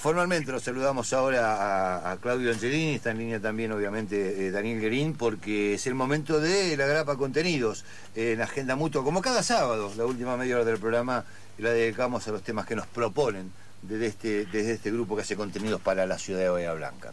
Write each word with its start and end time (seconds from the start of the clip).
Formalmente 0.00 0.50
los 0.50 0.62
saludamos 0.62 1.12
ahora 1.12 2.10
a, 2.10 2.16
Claudio 2.16 2.50
Angelini, 2.50 2.94
está 2.94 3.10
en 3.10 3.18
línea 3.18 3.38
también 3.38 3.70
obviamente 3.70 4.46
eh, 4.46 4.50
Daniel 4.50 4.80
Guerín, 4.80 5.12
porque 5.12 5.74
es 5.74 5.86
el 5.86 5.94
momento 5.94 6.40
de 6.40 6.74
la 6.78 6.86
grapa 6.86 7.18
contenidos 7.18 7.84
en 8.14 8.40
Agenda 8.40 8.76
Mutua, 8.76 9.04
como 9.04 9.20
cada 9.20 9.42
sábado, 9.42 9.92
la 9.98 10.06
última 10.06 10.38
media 10.38 10.54
hora 10.54 10.64
del 10.64 10.78
programa 10.78 11.26
la 11.58 11.72
dedicamos 11.72 12.26
a 12.26 12.30
los 12.30 12.42
temas 12.42 12.64
que 12.64 12.74
nos 12.76 12.86
proponen 12.86 13.52
desde 13.82 14.06
este, 14.06 14.46
desde 14.46 14.72
este 14.72 14.90
grupo 14.90 15.16
que 15.16 15.20
hace 15.20 15.36
contenidos 15.36 15.82
para 15.82 16.06
la 16.06 16.16
ciudad 16.16 16.40
de 16.40 16.48
Bahía 16.48 16.72
Blanca. 16.72 17.12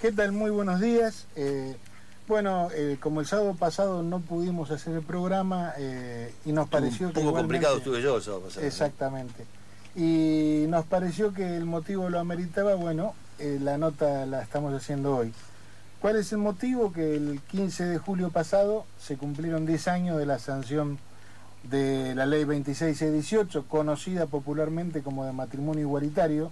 ¿Qué 0.00 0.12
tal? 0.12 0.30
Muy 0.30 0.52
buenos 0.52 0.80
días. 0.80 1.26
Eh, 1.34 1.74
bueno, 2.28 2.68
eh, 2.72 2.98
como 3.00 3.18
el 3.18 3.26
sábado 3.26 3.56
pasado 3.56 4.04
no 4.04 4.20
pudimos 4.20 4.70
hacer 4.70 4.94
el 4.94 5.02
programa 5.02 5.74
y 6.44 6.52
nos 6.52 6.68
pareció 6.68 7.08
un 7.08 7.14
poco 7.14 7.32
complicado 7.32 7.78
estuve 7.78 8.00
yo 8.00 8.18
el 8.18 8.22
sábado 8.22 8.42
pasado. 8.42 8.64
Exactamente 8.64 9.59
y 9.94 10.66
nos 10.68 10.84
pareció 10.86 11.32
que 11.34 11.56
el 11.56 11.64
motivo 11.64 12.10
lo 12.10 12.20
ameritaba, 12.20 12.74
bueno, 12.74 13.14
eh, 13.38 13.58
la 13.60 13.78
nota 13.78 14.26
la 14.26 14.42
estamos 14.42 14.72
haciendo 14.74 15.16
hoy. 15.16 15.32
¿Cuál 16.00 16.16
es 16.16 16.32
el 16.32 16.38
motivo? 16.38 16.92
Que 16.92 17.16
el 17.16 17.40
15 17.50 17.84
de 17.84 17.98
julio 17.98 18.30
pasado 18.30 18.86
se 18.98 19.16
cumplieron 19.16 19.66
10 19.66 19.88
años 19.88 20.18
de 20.18 20.26
la 20.26 20.38
sanción 20.38 20.98
de 21.64 22.14
la 22.14 22.24
ley 22.24 22.44
2618, 22.44 23.66
conocida 23.68 24.26
popularmente 24.26 25.02
como 25.02 25.26
de 25.26 25.32
matrimonio 25.32 25.82
igualitario, 25.82 26.50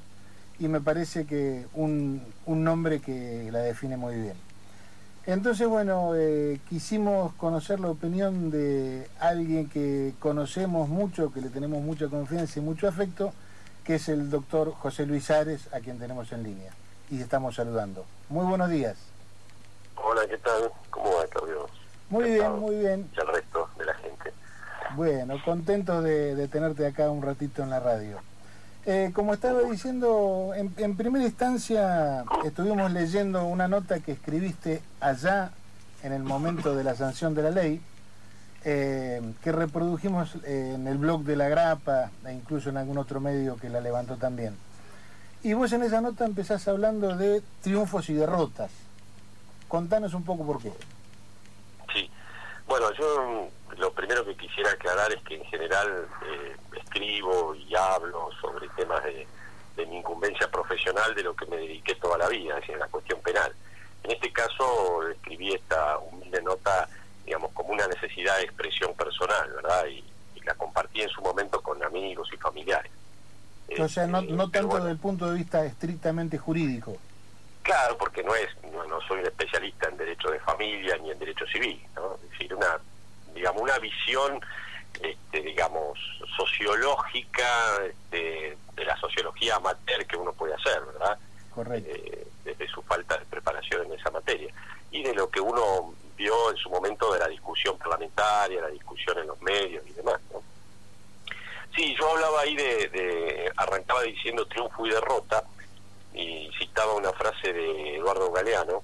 y 0.58 0.68
me 0.68 0.80
parece 0.80 1.24
que 1.24 1.66
un, 1.74 2.22
un 2.44 2.64
nombre 2.64 3.00
que 3.00 3.48
la 3.52 3.60
define 3.60 3.96
muy 3.96 4.16
bien. 4.16 4.47
Entonces, 5.28 5.68
bueno, 5.68 6.14
eh, 6.16 6.58
quisimos 6.70 7.34
conocer 7.34 7.80
la 7.80 7.90
opinión 7.90 8.50
de 8.50 9.06
alguien 9.20 9.68
que 9.68 10.14
conocemos 10.20 10.88
mucho, 10.88 11.30
que 11.34 11.42
le 11.42 11.50
tenemos 11.50 11.82
mucha 11.82 12.08
confianza 12.08 12.58
y 12.58 12.62
mucho 12.62 12.88
afecto, 12.88 13.34
que 13.84 13.96
es 13.96 14.08
el 14.08 14.30
doctor 14.30 14.72
José 14.72 15.04
Luis 15.04 15.30
Ares, 15.30 15.68
a 15.74 15.80
quien 15.80 15.98
tenemos 15.98 16.32
en 16.32 16.44
línea. 16.44 16.72
Y 17.10 17.20
estamos 17.20 17.56
saludando. 17.56 18.06
Muy 18.30 18.46
buenos 18.46 18.70
días. 18.70 18.96
Hola, 19.96 20.22
¿qué 20.26 20.38
tal? 20.38 20.72
¿Cómo 20.88 21.14
va, 21.14 21.26
Claudio? 21.26 21.68
Muy 22.08 22.24
bien, 22.24 22.52
muy 22.58 22.76
bien. 22.76 23.10
Y 23.14 23.20
el 23.20 23.26
resto 23.26 23.68
de 23.76 23.84
la 23.84 23.94
gente. 23.96 24.32
Bueno, 24.96 25.34
contento 25.44 26.00
de 26.00 26.48
tenerte 26.48 26.86
acá 26.86 27.10
un 27.10 27.20
ratito 27.20 27.62
en 27.62 27.68
la 27.68 27.80
radio. 27.80 28.18
Eh, 28.90 29.10
como 29.12 29.34
estaba 29.34 29.60
diciendo, 29.64 30.52
en, 30.56 30.96
primera 30.96 31.22
instancia 31.22 32.24
estuvimos 32.42 32.90
leyendo 32.90 33.44
una 33.44 33.68
nota 33.68 34.00
que 34.00 34.12
escribiste 34.12 34.80
allá 34.98 35.50
en 36.02 36.14
el 36.14 36.22
momento 36.22 36.74
de 36.74 36.84
la 36.84 36.94
sanción 36.94 37.34
de 37.34 37.42
la 37.42 37.50
ley, 37.50 37.82
eh, 38.64 39.20
que 39.44 39.52
reprodujimos 39.52 40.36
eh, 40.36 40.72
en 40.74 40.86
el 40.86 40.96
blog 40.96 41.24
de 41.24 41.36
La 41.36 41.50
Grapa 41.50 42.10
e 42.24 42.32
incluso 42.32 42.70
en 42.70 42.78
algún 42.78 42.96
otro 42.96 43.20
medio 43.20 43.58
que 43.58 43.68
la 43.68 43.82
levantó 43.82 44.16
también. 44.16 44.56
Y 45.42 45.52
vos 45.52 45.70
en 45.74 45.82
esa 45.82 46.00
nota 46.00 46.24
empezás 46.24 46.66
hablando 46.66 47.14
de 47.14 47.42
triunfos 47.60 48.08
y 48.08 48.14
derrotas. 48.14 48.70
Contanos 49.68 50.14
un 50.14 50.24
poco 50.24 50.46
por 50.46 50.62
qué. 50.62 50.72
Sí, 51.92 52.10
bueno, 52.66 52.90
yo 52.94 53.50
lo 53.76 53.92
primero 53.92 54.24
que 54.24 54.34
quisiera 54.34 54.70
aclarar 54.70 55.12
es 55.12 55.22
que 55.24 55.34
en 55.34 55.44
general 55.44 56.08
escribo 56.88 57.54
y 57.54 57.74
hablo 57.74 58.30
sobre 58.40 58.47
temas 58.78 59.02
de, 59.04 59.26
mi 59.86 59.98
incumbencia 59.98 60.50
profesional 60.50 61.14
de 61.14 61.22
lo 61.22 61.36
que 61.36 61.46
me 61.46 61.56
dediqué 61.56 61.94
toda 61.96 62.18
la 62.18 62.28
vida, 62.28 62.54
es 62.54 62.62
decir, 62.62 62.76
la 62.78 62.88
cuestión 62.88 63.20
penal. 63.20 63.54
En 64.02 64.10
este 64.10 64.32
caso 64.32 65.08
escribí 65.08 65.54
esta 65.54 65.98
humilde 65.98 66.42
nota, 66.42 66.88
digamos, 67.24 67.52
como 67.52 67.70
una 67.74 67.86
necesidad 67.86 68.38
de 68.38 68.44
expresión 68.44 68.92
personal, 68.94 69.50
¿verdad? 69.52 69.86
Y, 69.86 70.04
la 70.44 70.54
compartí 70.54 71.02
en 71.02 71.10
su 71.10 71.20
momento 71.20 71.60
con 71.60 71.82
amigos 71.84 72.26
y 72.32 72.38
familiares. 72.38 72.90
O 73.78 73.86
sea, 73.86 74.06
no, 74.06 74.20
este, 74.20 74.32
no 74.32 74.50
tanto 74.50 74.76
desde 74.76 74.92
el 74.92 74.96
punto 74.96 75.30
de 75.30 75.36
vista 75.36 75.62
estrictamente 75.62 76.38
jurídico. 76.38 76.96
Claro, 77.62 77.98
porque 77.98 78.22
no 78.22 78.34
es, 78.34 78.48
no, 78.72 78.98
soy 79.02 79.18
un 79.18 79.26
especialista 79.26 79.90
en 79.90 79.98
derecho 79.98 80.30
de 80.30 80.40
familia 80.40 80.96
ni 81.02 81.10
en 81.10 81.18
derecho 81.18 81.44
civil, 81.48 81.78
¿no? 81.94 82.14
Es 82.14 82.30
decir, 82.30 82.54
una 82.54 82.80
digamos, 83.34 83.62
una 83.62 83.78
visión, 83.78 84.40
este, 85.00 85.40
digamos, 85.42 85.98
sociológica 86.36 87.84
este, 87.84 88.56
de 88.74 88.84
la 88.84 88.96
sociología 88.98 89.56
amateur 89.56 90.06
que 90.06 90.16
uno 90.16 90.32
puede 90.32 90.54
hacer, 90.54 90.80
¿verdad? 90.84 91.18
Correcto. 91.54 91.90
Eh, 91.92 92.26
desde 92.44 92.68
su 92.68 92.82
falta 92.82 93.16
de 93.18 93.26
preparación 93.26 93.86
en 93.86 93.92
esa 93.92 94.10
materia. 94.10 94.52
Y 94.90 95.02
de 95.02 95.14
lo 95.14 95.30
que 95.30 95.40
uno 95.40 95.94
vio 96.16 96.50
en 96.50 96.56
su 96.56 96.70
momento 96.70 97.12
de 97.12 97.20
la 97.20 97.28
discusión 97.28 97.76
parlamentaria, 97.78 98.60
la 98.60 98.68
discusión 98.68 99.18
en 99.18 99.26
los 99.28 99.40
medios 99.40 99.86
y 99.86 99.92
demás, 99.92 100.20
¿no? 100.32 100.42
Sí, 101.76 101.94
yo 101.98 102.10
hablaba 102.10 102.40
ahí 102.40 102.56
de, 102.56 103.52
arrancaba 103.56 104.02
diciendo 104.02 104.46
triunfo 104.46 104.86
y 104.86 104.90
derrota, 104.90 105.44
y 106.12 106.50
citaba 106.58 106.94
una 106.94 107.12
frase 107.12 107.52
de 107.52 107.96
Eduardo 107.96 108.32
Galeano, 108.32 108.82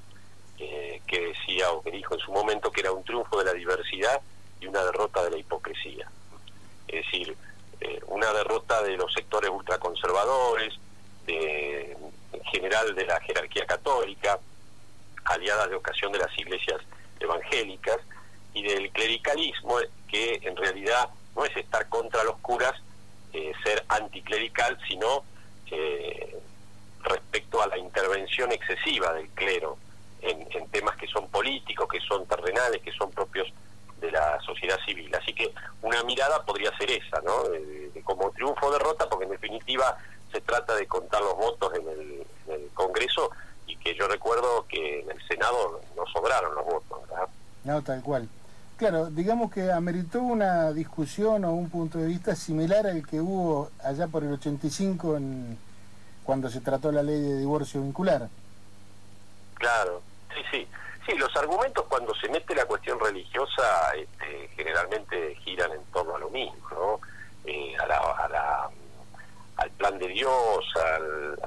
eh, 0.59 1.03
que 1.07 1.21
decía 1.29 1.73
o 1.73 1.83
que 1.83 1.91
dijo 1.91 2.15
en 2.15 2.21
su 2.21 2.31
momento 2.31 2.71
que 2.71 2.83
era 2.83 2.93
un 2.93 3.03
triunfo 3.03 3.39
de 3.39 3.47
la 3.47 3.53
diversidad 3.53 4.21
y 4.65 4.69
una 4.69 4.85
derrota 4.85 5.23
de 5.23 5.31
la 5.31 5.39
hipocresía. 5.39 6.11
Es 6.89 7.05
decir, 7.05 7.37
eh, 7.81 8.01
una 8.07 8.33
derrota 8.33 8.83
de 8.83 8.97
los 8.97 9.13
sectores 9.13 9.51
ultraconservadores, 9.51 10.75
de, 11.27 11.97
en 12.33 12.45
general 12.45 12.95
de 12.95 13.07
la 13.07 13.21
jerarquía 13.21 13.67
católica, 13.67 14.39
aliadas 15.25 15.71
de 15.71 15.77
ocasión 15.77 16.13
de 16.13 16.19
las 16.19 16.39
iglesias 16.39 16.81
evangélicas, 17.21 17.99
y 18.53 18.63
del 18.63 18.91
clericalismo, 18.91 19.79
que 20.09 20.41
en 20.43 20.57
realidad 20.57 21.09
no 21.35 21.45
es 21.45 21.57
estar 21.57 21.89
contra 21.89 22.23
los 22.23 22.37
curas, 22.39 22.73
eh, 23.33 23.53
ser 23.65 23.85
anticlerical, 23.89 24.79
sino 24.87 25.25
eh, 25.73 26.39
respecto 27.03 27.61
a 27.61 27.67
la 27.67 27.77
intervención 27.77 28.53
excesiva 28.53 29.13
del 29.13 29.29
clero 29.31 29.77
en 30.23 30.71
temas 30.71 30.97
que 30.97 31.07
son 31.07 31.29
políticos, 31.29 31.87
que 31.87 32.01
son 32.01 32.27
terrenales, 32.27 32.81
que 32.81 32.93
son 32.93 33.11
propios 33.11 33.53
de 34.05 34.13
la 34.13 34.41
sociedad 34.41 34.79
civil. 34.85 35.15
Así 35.15 35.33
que 35.33 35.53
una 35.83 36.03
mirada 36.05 36.45
podría 36.45 36.77
ser 36.77 36.91
esa, 36.91 37.21
¿no? 37.23 37.33
como 38.05 38.31
triunfo 38.33 38.67
o 38.67 38.73
derrota, 38.73 39.09
porque 39.09 39.25
en 39.25 39.31
definitiva 39.31 39.97
se 40.31 40.41
trata 40.41 40.75
de 40.75 40.87
contar 40.87 41.23
los 41.23 41.37
votos 41.37 41.73
en 41.75 41.89
el, 41.89 42.25
Congreso 42.75 43.31
y 43.67 43.77
que 43.77 43.95
yo 43.95 44.09
recuerdo 44.09 44.67
que 44.69 45.01
en 45.01 45.11
el 45.11 45.29
Senado 45.29 45.81
no 45.97 46.05
sobraron 46.13 46.55
los 46.57 46.65
votos, 46.65 47.09
¿verdad? 47.09 47.29
No, 47.63 47.83
tal 47.83 48.03
cual. 48.03 48.29
Claro, 48.77 49.07
digamos 49.07 49.53
que 49.53 49.71
ameritó 49.71 50.21
una 50.21 50.73
discusión 50.73 51.45
o 51.45 51.53
un 51.53 51.71
punto 51.71 51.99
de 51.99 52.09
vista 52.09 52.35
similar 52.35 52.87
al 52.87 53.07
que 53.07 53.21
hubo 53.21 53.71
allá 53.83 54.09
por 54.09 54.25
el 54.25 54.33
85 54.33 55.17
en, 55.17 55.57
cuando 56.25 56.51
se 56.51 56.61
trató 56.61 56.91
la 56.91 57.03
ley 57.03 57.21
de 57.21 57.39
divorcio 57.39 57.81
vincular. 57.81 58.29
Claro, 59.55 60.03
sí, 60.35 60.41
sí. 60.51 60.69
Sí, 61.07 61.15
los 61.19 61.35
argumentos 61.37 61.85
cuando 61.87 62.15
se 62.15 62.29
mete 62.31 62.55
la 62.55 62.65
cuestión 62.65 62.99
religiosa 62.99 63.93
este, 63.95 64.49
generalmente 64.57 65.35
giran 65.37 65.71
en 65.73 65.85
torno 65.93 66.17
a 66.17 66.19
lo 66.19 66.31
mismo, 66.31 66.67
¿no? 66.71 67.01
Eh, 67.45 67.77
a 67.77 67.87
la, 67.87 68.71
al 69.57 69.71
plan 69.73 69.99
de 69.99 70.09
Dios, 70.09 70.65
al, 70.77 71.39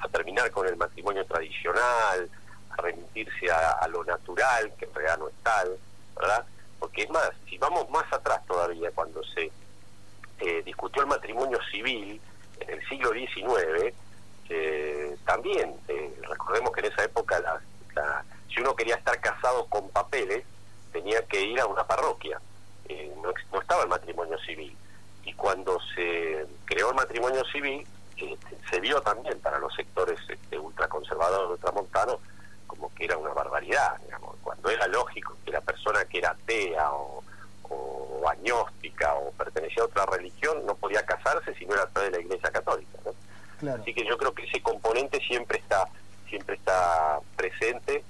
a 0.00 0.08
terminar 0.08 0.50
con 0.50 0.66
el 0.66 0.76
matrimonio 0.76 1.24
tradicional, 1.24 2.28
a 2.70 2.82
remitirse 2.82 3.48
a, 3.50 3.86
lo 3.86 4.02
natural, 4.04 4.72
que 4.76 4.86
en 4.86 4.94
realidad 4.94 5.18
no 5.18 5.28
es 5.28 5.34
tal, 5.44 5.78
¿verdad? 6.16 6.44
Porque 6.80 7.02
es 7.02 7.10
más, 7.10 7.30
si 7.48 7.58
vamos 7.58 7.88
más 7.90 8.12
atrás 8.12 8.44
todavía, 8.46 8.90
cuando 8.90 9.22
se 9.22 9.52
eh, 10.40 10.62
discutió 10.64 11.02
el 11.02 11.08
matrimonio 11.08 11.60
civil 11.70 12.20
en 12.58 12.70
el 12.70 12.88
siglo 12.88 13.12
XIX, 13.12 13.94
eh, 14.48 15.16
también, 15.24 15.76
recordemos 16.28 16.72
que 16.72 16.80
en 16.80 16.92
esa 16.92 17.04
época 17.04 17.38
la 17.38 18.24
si 18.52 18.60
uno 18.60 18.74
quería 18.74 18.96
estar 18.96 19.20
casado 19.20 19.66
con 19.66 19.88
papeles, 19.90 20.44
tenía 20.92 21.24
que 21.26 21.40
ir 21.40 21.60
a 21.60 21.66
una 21.66 21.84
parroquia. 21.84 22.40
Eh, 22.88 23.12
no, 23.22 23.60
estaba 23.60 23.82
el 23.82 23.88
matrimonio 23.88 24.38
civil. 24.38 24.76
Y 25.24 25.32
cuando 25.34 25.78
se 25.94 26.46
creó 26.64 26.90
el 26.90 26.96
matrimonio 26.96 27.44
civil, 27.46 27.86
este, 28.16 28.56
se 28.68 28.80
vio 28.80 29.00
también 29.00 29.38
para 29.40 29.58
los 29.58 29.74
sectores 29.74 30.18
este, 30.28 30.58
ultraconservadores, 30.58 31.50
ultramontanos, 31.50 32.16
como 32.66 32.92
que 32.94 33.04
era 33.04 33.16
una 33.16 33.30
barbaridad. 33.30 33.98
Digamos. 34.04 34.36
Cuando 34.42 34.70
era 34.70 34.86
lógico 34.88 35.36
que 35.44 35.52
la 35.52 35.60
persona 35.60 36.04
que 36.04 36.18
era 36.18 36.30
atea 36.30 36.92
o, 36.92 37.22
agnóstica 38.28 39.14
o 39.14 39.32
pertenecía 39.32 39.82
a 39.82 39.86
otra 39.86 40.06
religión 40.06 40.64
no 40.66 40.74
podía 40.74 41.04
casarse 41.04 41.54
si 41.54 41.64
no 41.66 41.74
era 41.74 41.84
a 41.84 41.88
través 41.88 42.12
de 42.12 42.18
la 42.18 42.24
Iglesia 42.24 42.50
Católica. 42.50 42.98
Así 43.80 43.94
que 43.94 44.04
yo 44.04 44.16
creo 44.18 44.32
que 44.34 44.44
ese 44.44 44.62
componente 44.62 45.18
siempre 45.26 45.58
está 45.58 45.88
siempre 46.28 46.54
está 46.54 47.18
presente 47.36 48.04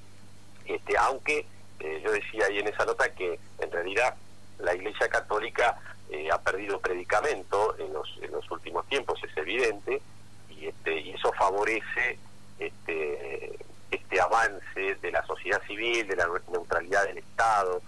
este, 0.75 0.97
aunque 0.97 1.47
eh, 1.81 2.01
yo 2.05 2.13
decía 2.13 2.47
ahí 2.47 2.59
en 2.59 2.69
esa 2.69 2.85
nota 2.85 3.13
que 3.15 3.39
en 3.59 3.71
realidad 3.71 4.15
la 4.59 4.75
Iglesia 4.75 5.09
Católica 5.09 5.79
eh, 6.11 6.29
ha 6.31 6.39
perdido 6.39 6.81
predicamento 6.81 7.77
en 7.79 7.93
los, 7.93 8.09
últimos 8.51 8.87
tiempos, 8.89 9.21
es 9.23 9.37
evidente, 9.37 10.03
y, 10.51 10.67
este, 10.67 11.11
eso 11.13 11.33
favorece 11.33 12.19
este, 12.59 13.57
este 13.91 14.21
avance 14.21 14.97
de 15.01 15.11
la 15.13 15.25
sociedad 15.25 15.63
civil, 15.67 16.07
de 16.07 16.17
la 16.17 16.29
neutralidad 16.51 17.05
del 17.05 17.19
Estado 17.19 17.81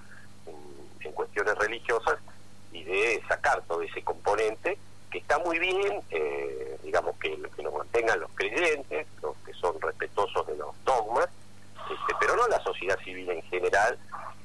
en, 0.46 1.12
cuestiones 1.12 1.54
religiosas 1.56 2.18
y 2.72 2.84
de 2.84 3.22
sacar 3.28 3.62
todo 3.68 3.82
ese 3.82 4.02
componente 4.02 4.78
que 5.10 5.18
está 5.18 5.38
muy 5.40 5.58
bien, 5.58 6.00
eh, 6.10 6.78
digamos, 6.82 7.18
que, 7.18 7.36
que 7.54 7.62
lo 7.62 7.72
mantengan 7.72 8.20
los 8.20 8.30
creyentes, 8.34 9.06
los 9.20 9.36
que 9.44 9.52
son 9.52 9.78
respetuosos 9.80 10.46
de 10.46 10.56
los 10.56 10.74
dogmas, 10.84 11.28
este, 11.90 12.14
pero 12.20 12.36
no 12.36 12.46
la 12.48 12.62
sociedad 12.62 12.98
civil 13.00 13.28
en 13.30 13.42
general, 13.42 13.98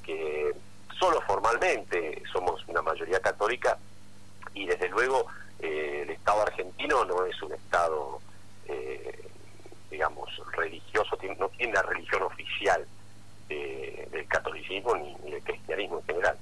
que 0.04 0.54
solo 0.98 1.20
formalmente 1.22 2.22
somos 2.32 2.66
una 2.66 2.82
mayoría 2.82 3.20
católica 3.20 3.78
y 4.54 4.66
desde 4.66 4.88
luego 4.88 5.26
eh, 5.60 6.02
el 6.02 6.10
Estado 6.10 6.42
argentino 6.42 7.04
no 7.04 7.24
es 7.24 7.40
un 7.42 7.52
Estado, 7.52 8.20
eh, 8.66 9.28
digamos, 9.90 10.30
religioso, 10.52 11.16
no 11.38 11.48
tiene 11.50 11.72
la 11.74 11.82
religión 11.82 12.22
oficial 12.22 12.86
del 13.48 14.26
catolicismo 14.28 14.94
ni, 14.96 15.14
del 15.30 15.42
cristianismo 15.42 16.00
en 16.00 16.04
general. 16.04 16.36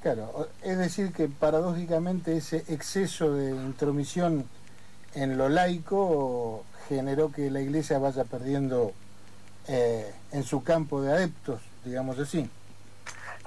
Claro, 0.00 0.48
es 0.62 0.78
que 1.12 1.28
paradójicamente 1.28 2.36
ese 2.36 2.64
exceso 2.68 3.34
de 3.34 3.50
intromisión 3.50 4.48
en 5.14 5.36
lo 5.36 5.48
laico 5.48 6.64
generó 6.88 7.30
que 7.30 7.50
la 7.50 7.60
iglesia 7.60 7.98
vaya 7.98 8.24
perdiendo 8.24 8.92
eh, 9.68 10.12
en 10.32 10.42
su 10.44 10.64
campo 10.64 11.00
de 11.02 11.12
adeptos, 11.12 11.60
digamos 11.84 12.18
así. 12.18 12.48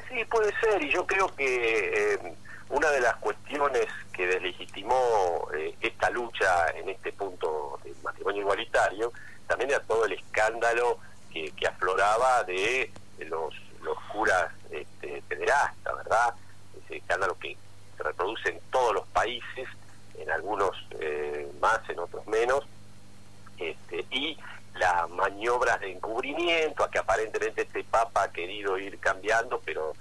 Sí, 0.09 0.23
puede 0.25 0.53
ser, 0.61 0.81
y 0.81 0.91
yo 0.91 1.05
creo 1.05 1.27
que 1.35 2.13
eh, 2.13 2.35
una 2.69 2.89
de 2.89 3.01
las 3.01 3.15
cuestiones 3.17 3.85
que 4.13 4.27
deslegitimó 4.27 5.47
eh, 5.53 5.75
esta 5.81 6.09
lucha 6.09 6.69
en 6.75 6.89
este 6.89 7.11
punto 7.13 7.79
del 7.83 7.95
matrimonio 8.03 8.41
igualitario, 8.41 9.11
también 9.47 9.71
era 9.71 9.81
todo 9.81 10.05
el 10.05 10.13
escándalo 10.13 10.99
que, 11.31 11.51
afloraba 11.67 12.43
de, 12.45 12.91
los, 13.27 13.53
los 13.81 13.97
curas 14.13 14.53
este, 14.71 15.21
pederastas, 15.27 15.97
¿verdad? 15.97 16.33
Ese 16.85 16.97
escándalo 16.97 17.37
que 17.39 17.57
se 17.97 18.03
reproduce 18.03 18.49
en 18.49 18.59
todos 18.71 18.93
los 18.93 19.07
países, 19.07 19.67
en 20.17 20.29
algunos 20.31 20.71
más, 21.59 21.79
en 21.89 21.99
otros 21.99 22.25
menos, 22.27 22.65
este, 23.57 24.05
y 24.11 24.37
las 24.75 25.09
maniobras 25.09 25.79
de 25.79 25.91
encubrimiento, 25.91 26.83
a 26.83 26.91
que 26.91 26.99
aparentemente 26.99 27.61
este 27.61 27.83
Papa 27.83 28.23
ha 28.23 28.31
querido 28.31 28.77
ir 28.77 28.99
cambiando, 28.99 29.61
pero 29.63 29.93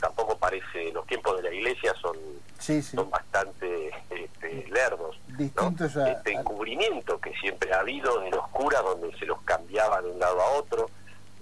tampoco 0.00 0.36
parece, 0.36 0.92
los 0.92 1.06
tiempos 1.06 1.36
de 1.36 1.42
la 1.48 1.54
iglesia 1.54 1.94
son, 2.00 2.16
son 2.58 3.10
bastante 3.10 3.90
este, 4.10 4.66
lerdos. 4.68 5.18
este 5.38 6.32
encubrimiento 6.32 7.20
que 7.20 7.32
siempre 7.34 7.72
ha 7.72 7.80
habido 7.80 8.20
de 8.20 8.30
los 8.30 8.46
curas, 8.48 8.82
donde 8.82 9.16
se 9.18 9.26
los 9.26 9.40
cambiaba 9.42 10.02
de 10.02 10.10
un 10.10 10.18
lado 10.18 10.40
a 10.40 10.50
otro, 10.58 10.90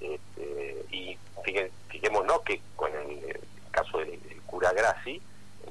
este, 0.00 0.84
y 0.90 1.18
fijémonos 1.88 2.42
que 2.42 2.60
con 2.74 2.90
el, 2.94 3.40
caso 3.70 3.98
del, 3.98 4.20
cura 4.46 4.72
Graci, 4.72 5.20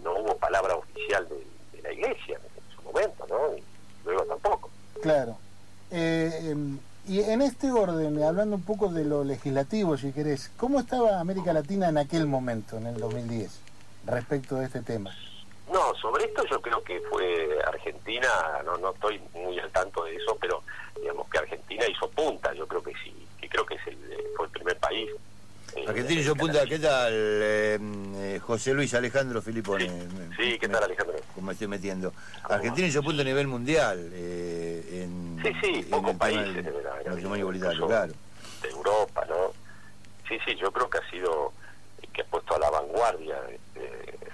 no 0.04 0.14
hubo 0.20 0.38
palabra 0.38 0.76
oficial 0.76 1.28
de, 1.30 1.82
la 1.82 1.92
iglesia 1.92 2.40
en 2.40 2.76
su 2.76 2.82
momento, 2.82 3.26
¿no? 3.30 3.56
Y 3.56 3.64
luego 4.06 4.24
tampoco. 4.24 4.70
Claro. 5.02 5.38
Eh, 5.92 6.50
em, 6.50 6.80
y 7.08 7.22
en 7.22 7.44
este 7.44 7.72
orden, 7.72 8.22
hablando 8.24 8.56
un 8.56 8.64
poco 8.64 8.90
de 8.90 9.06
lo 9.06 9.24
legislativo, 9.24 9.96
si 9.98 10.12
querés, 10.12 10.50
¿cómo 10.58 10.80
estaba 10.80 11.20
América 11.20 11.54
Latina 11.54 11.90
en 11.90 12.00
aquel 12.00 12.26
momento, 12.26 12.78
en 12.78 12.88
el 12.88 12.98
2010, 12.98 13.60
respecto 14.08 14.56
de 14.56 14.66
este 14.66 14.82
tema? 14.82 15.16
No, 15.72 15.94
sobre 15.96 16.26
esto 16.26 16.44
yo 16.50 16.60
creo 16.62 16.84
que 16.84 17.00
fue 17.02 17.60
Argentina, 17.68 18.28
no, 18.66 18.78
no 18.78 18.92
estoy 18.92 19.22
muy 19.34 19.60
al 19.60 19.72
tanto 19.72 20.04
de 20.06 20.16
eso, 20.16 20.36
pero 20.42 20.64
digamos 21.00 21.30
que 21.30 21.38
Argentina 21.38 21.86
hizo 21.88 22.10
punta, 22.10 22.54
yo 22.54 22.68
creo 22.68 22.82
que 22.82 22.94
sí, 23.04 23.14
que 23.40 23.50
creo 23.50 23.66
que 23.66 23.76
es 23.76 23.88
el, 23.88 23.98
fue 24.36 24.48
el 24.48 24.52
primer 24.52 24.78
país 24.80 25.12
eh, 25.76 25.86
Argentina 25.88 26.22
hizo 26.22 26.36
punta, 26.36 26.66
¿qué 26.66 26.80
tal? 26.80 27.14
Eh, 27.14 27.80
eh, 28.16 28.40
José 28.42 28.74
Luis 28.74 28.94
Alejandro 28.94 29.42
Filipone. 29.42 29.90
Sí, 30.38 30.58
¿qué 30.60 30.70
tal 30.70 30.84
Alejandro? 30.84 31.16
Como 31.34 31.48
me 31.48 31.54
estoy 31.54 31.68
metiendo. 31.68 32.14
Argentina 32.44 32.88
hizo 32.88 33.04
punta 33.04 33.22
a 33.22 33.26
nivel 33.26 33.48
mundial. 33.48 34.12
en, 34.14 35.40
sí, 35.44 35.52
sí, 35.62 35.84
pocos 35.84 36.16
países. 36.16 36.56
De, 36.56 36.72
claro. 37.88 38.14
De 38.62 38.70
Europa, 38.70 39.26
¿no? 39.28 39.54
Sí, 40.28 40.38
sí, 40.46 40.56
yo 40.56 40.72
creo 40.72 40.90
que 40.90 40.98
ha 40.98 41.10
sido 41.10 41.54
que 42.14 42.22
ha 42.22 42.26
puesto 42.26 42.56
a 42.56 42.60
la 42.60 42.70
vanguardia 42.70 43.36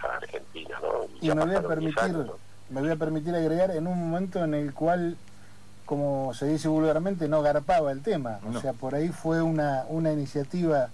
a 0.04 0.16
Argentina, 0.18 0.80
¿no? 0.82 1.08
Y, 1.20 1.34
me 1.34 1.46
voy 1.46 1.56
a 1.56 1.62
permitir, 1.64 2.16
me 2.70 2.82
voy 2.82 2.92
a 2.92 2.96
permitir 2.96 3.34
agregar 3.34 3.72
en 3.72 3.88
un 3.88 3.98
momento 3.98 4.44
en 4.44 4.54
el 4.54 4.74
cual 4.74 5.18
como 5.86 6.34
se 6.34 6.46
dice 6.46 6.70
vulgarmente, 6.70 7.28
no 7.28 7.42
garpaba 7.42 7.92
el 7.92 8.02
tema. 8.02 8.40
O 8.48 8.62
sea, 8.62 8.72
por 8.72 8.96
ahí 8.96 9.10
fue 9.10 9.42
una, 9.42 9.84
una 9.90 10.14
iniciativa 10.14 10.90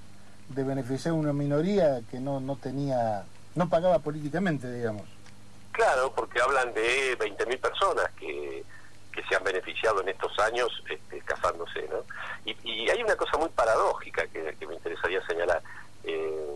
de 0.49 0.63
beneficiar 0.63 1.13
a 1.13 1.17
una 1.17 1.33
minoría 1.33 2.01
que 2.09 2.19
no, 2.19 2.39
no 2.39 2.55
tenía, 2.55 3.25
no 3.55 3.69
pagaba 3.69 3.99
políticamente, 3.99 4.71
digamos. 4.71 5.03
Claro, 5.71 6.11
porque 6.15 6.41
hablan 6.41 6.73
de 6.73 7.17
20.000 7.19 7.59
personas 7.59 8.09
que, 8.19 8.63
que 9.11 9.23
se 9.23 9.35
han 9.35 9.43
beneficiado 9.43 10.01
en 10.01 10.09
estos 10.09 10.37
años 10.39 10.69
este, 10.89 11.19
casándose, 11.21 11.87
¿no? 11.89 12.03
Y, 12.45 12.89
hay 12.89 13.03
una 13.03 13.15
cosa 13.15 13.37
muy 13.37 13.49
paradójica 13.49 14.25
que, 14.27 14.55
me 14.65 14.75
interesaría 14.75 15.25
señalar. 15.27 15.61
Eh, 16.03 16.55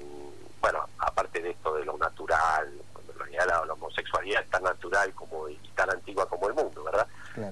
bueno, 0.61 0.87
aparte 0.99 1.41
de 1.41 1.49
esto 1.49 1.73
de 1.75 1.85
lo 1.85 1.97
natural, 1.97 2.71
en 3.11 3.19
realidad 3.19 3.45
la, 3.67 3.73
homosexualidad 3.73 4.43
es 4.43 4.49
tan 4.49 4.63
natural 4.63 5.13
como 5.13 5.49
y 5.49 5.57
tan 5.75 5.89
antigua 5.89 6.29
como 6.29 6.47
el 6.47 6.53
mundo, 6.53 6.83
¿verdad? 6.83 7.07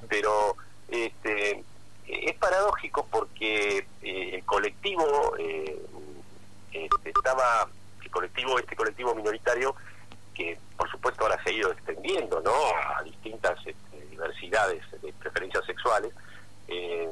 Pero 0.08 0.56
este, 0.88 1.64
es 2.08 2.36
paradójico 2.38 3.06
porque 3.12 3.86
eh, 4.02 4.36
el 4.36 4.46
colectivo 4.46 5.36
eh, 5.38 5.86
este, 6.71 7.10
estaba 7.10 7.68
el 8.04 8.12
colectivo, 8.12 8.60
este 8.60 8.75
colectivo 8.75 9.16
minoritario, 9.16 9.75
que 10.33 10.57
por 10.77 10.89
supuesto 10.89 11.24
ahora 11.24 11.42
se 11.44 11.50
ha 11.50 11.54
ido 11.54 11.71
extendiendo 11.71 12.42
¿no? 12.42 12.54
a 12.95 13.04
distintas 13.04 13.57
este, 13.66 14.06
diversidades 14.10 14.83
de 15.01 15.13
preferencias 15.13 15.66
sexuales, 15.66 16.13
eh, 16.68 17.10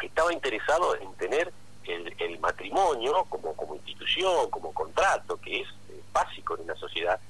estaba 0.00 0.32
interesado 0.32 0.96
en 0.96 1.12
tener 1.14 1.52
el, 1.84 2.38
matrimonio 2.40 3.24
como, 3.28 3.54
como 3.54 3.76
institución, 3.76 4.50
como 4.50 4.72
contrato, 4.74 5.38
que 5.40 5.60
es 5.60 5.68
eh, 5.90 6.02
básico 6.12 6.56
en 6.56 6.64
una 6.64 6.74
sociedad, 6.74 7.20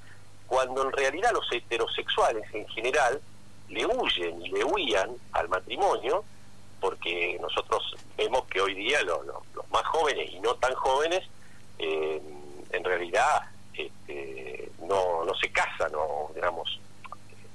cuando 0.47 0.83
en 0.83 0.93
realidad 0.93 1.33
los 1.33 1.51
heterosexuales 1.53 2.45
en 2.55 2.67
general 2.69 3.21
le 3.69 3.87
huyen 3.87 4.41
y 4.43 4.51
le 4.51 4.65
huían 4.65 5.11
al 5.33 5.49
matrimonio, 5.49 6.25
porque 6.81 7.39
nosotros 7.41 7.95
vemos 8.17 8.45
que 8.47 8.61
hoy 8.61 8.75
día 8.75 9.03
los 9.03 9.71
más 9.71 9.85
jóvenes 9.85 10.31
y 10.33 10.41
no 10.41 10.55
tan 10.55 10.75
jóvenes 10.75 11.23
eh, 11.79 12.23
en 12.71 12.85
realidad 12.85 13.43
este, 13.75 14.71
no, 14.87 15.25
no 15.25 15.35
se 15.35 15.51
casan, 15.51 15.93
no, 15.93 16.31
digamos, 16.35 16.81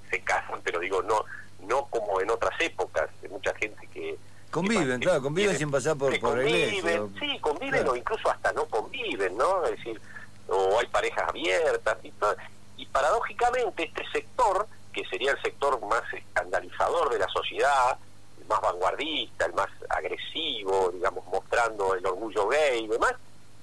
se 0.09 0.21
casan, 0.21 0.61
pero 0.63 0.79
digo, 0.79 1.01
no 1.03 1.23
no 1.67 1.85
como 1.85 2.19
en 2.21 2.29
otras 2.29 2.59
épocas, 2.59 3.09
mucha 3.29 3.53
gente 3.55 3.87
que... 3.87 4.17
Conviven, 4.51 4.99
claro, 4.99 5.21
conviven 5.21 5.57
sin 5.57 5.69
pasar 5.69 5.97
por, 5.97 6.17
por 6.19 6.39
conviven, 6.39 7.13
Sí, 7.19 7.37
conviven 7.41 7.87
o 7.87 7.95
incluso 7.95 8.29
hasta 8.29 8.51
no 8.53 8.65
conviven, 8.65 9.37
¿no? 9.37 9.65
Es 9.65 9.71
decir, 9.71 10.01
o 10.47 10.79
hay 10.79 10.87
parejas 10.87 11.27
abiertas 11.27 11.97
y 12.01 12.11
todo. 12.11 12.35
Y 12.77 12.85
paradójicamente 12.85 13.83
este 13.83 14.09
sector, 14.11 14.67
que 14.93 15.05
sería 15.05 15.31
el 15.31 15.41
sector 15.41 15.79
más 15.85 16.01
escandalizador 16.13 17.11
de 17.11 17.19
la 17.19 17.27
sociedad, 17.27 17.97
el 18.39 18.47
más 18.47 18.61
vanguardista, 18.61 19.45
el 19.45 19.53
más 19.53 19.69
agresivo, 19.89 20.91
digamos, 20.93 21.25
mostrando 21.25 21.93
el 21.93 22.05
orgullo 22.05 22.47
gay 22.47 22.85
y 22.85 22.87
demás, 22.87 23.13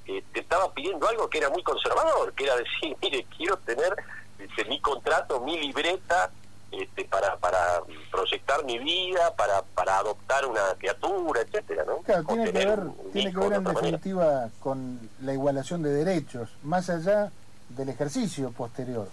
te 0.04 0.40
estaba 0.40 0.72
pidiendo 0.72 1.08
algo 1.08 1.28
que 1.28 1.38
era 1.38 1.50
muy 1.50 1.62
conservador, 1.62 2.32
que 2.34 2.44
era 2.44 2.56
decir, 2.56 2.96
mire, 3.02 3.26
quiero 3.36 3.56
tener 3.58 3.94
este, 4.38 4.64
mi 4.66 4.80
contrato, 4.80 5.40
mi 5.40 5.58
libreta 5.58 6.30
este, 6.70 7.04
para, 7.04 7.36
para 7.36 7.82
proyectar 8.10 8.64
mi 8.64 8.78
vida, 8.78 9.34
para, 9.36 9.62
para 9.62 9.98
adoptar 9.98 10.44
una 10.46 10.74
criatura, 10.78 11.40
etcétera, 11.42 11.84
¿no? 11.86 11.98
Claro, 11.98 12.24
tiene 12.24 12.52
que 12.52 12.66
ver, 12.66 12.80
tiene 13.12 13.32
que 13.32 13.38
ver 13.38 13.52
en 13.52 13.64
definitiva 13.64 14.48
con 14.60 15.10
la 15.22 15.32
igualación 15.32 15.82
de 15.82 15.90
derechos, 15.90 16.50
más 16.62 16.90
allá 16.90 17.30
del 17.68 17.88
ejercicio 17.88 18.50
posterior. 18.50 19.08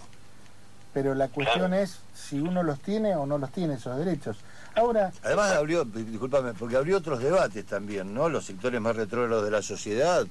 Pero 0.94 1.16
la 1.16 1.30
cuestión 1.30 1.74
es 1.74 2.00
si 2.14 2.40
uno 2.40 2.64
los 2.64 2.80
tiene 2.80 3.16
o 3.16 3.26
no 3.26 3.38
los 3.38 3.52
tiene 3.52 3.76
esos 3.76 3.98
derechos. 3.98 4.38
Ahora, 4.76 5.12
Además 5.24 5.52
abrió, 5.54 5.86
discúlpame, 5.86 6.54
porque 6.54 6.76
abrió 6.76 6.98
otros 6.98 7.20
debates 7.20 7.66
también, 7.66 8.14
¿no? 8.14 8.28
Los 8.28 8.46
sectores 8.46 8.82
más 8.82 8.96
retrógrados 8.96 9.46
de 9.46 9.52
la 9.52 9.62
sociedad 9.62 10.26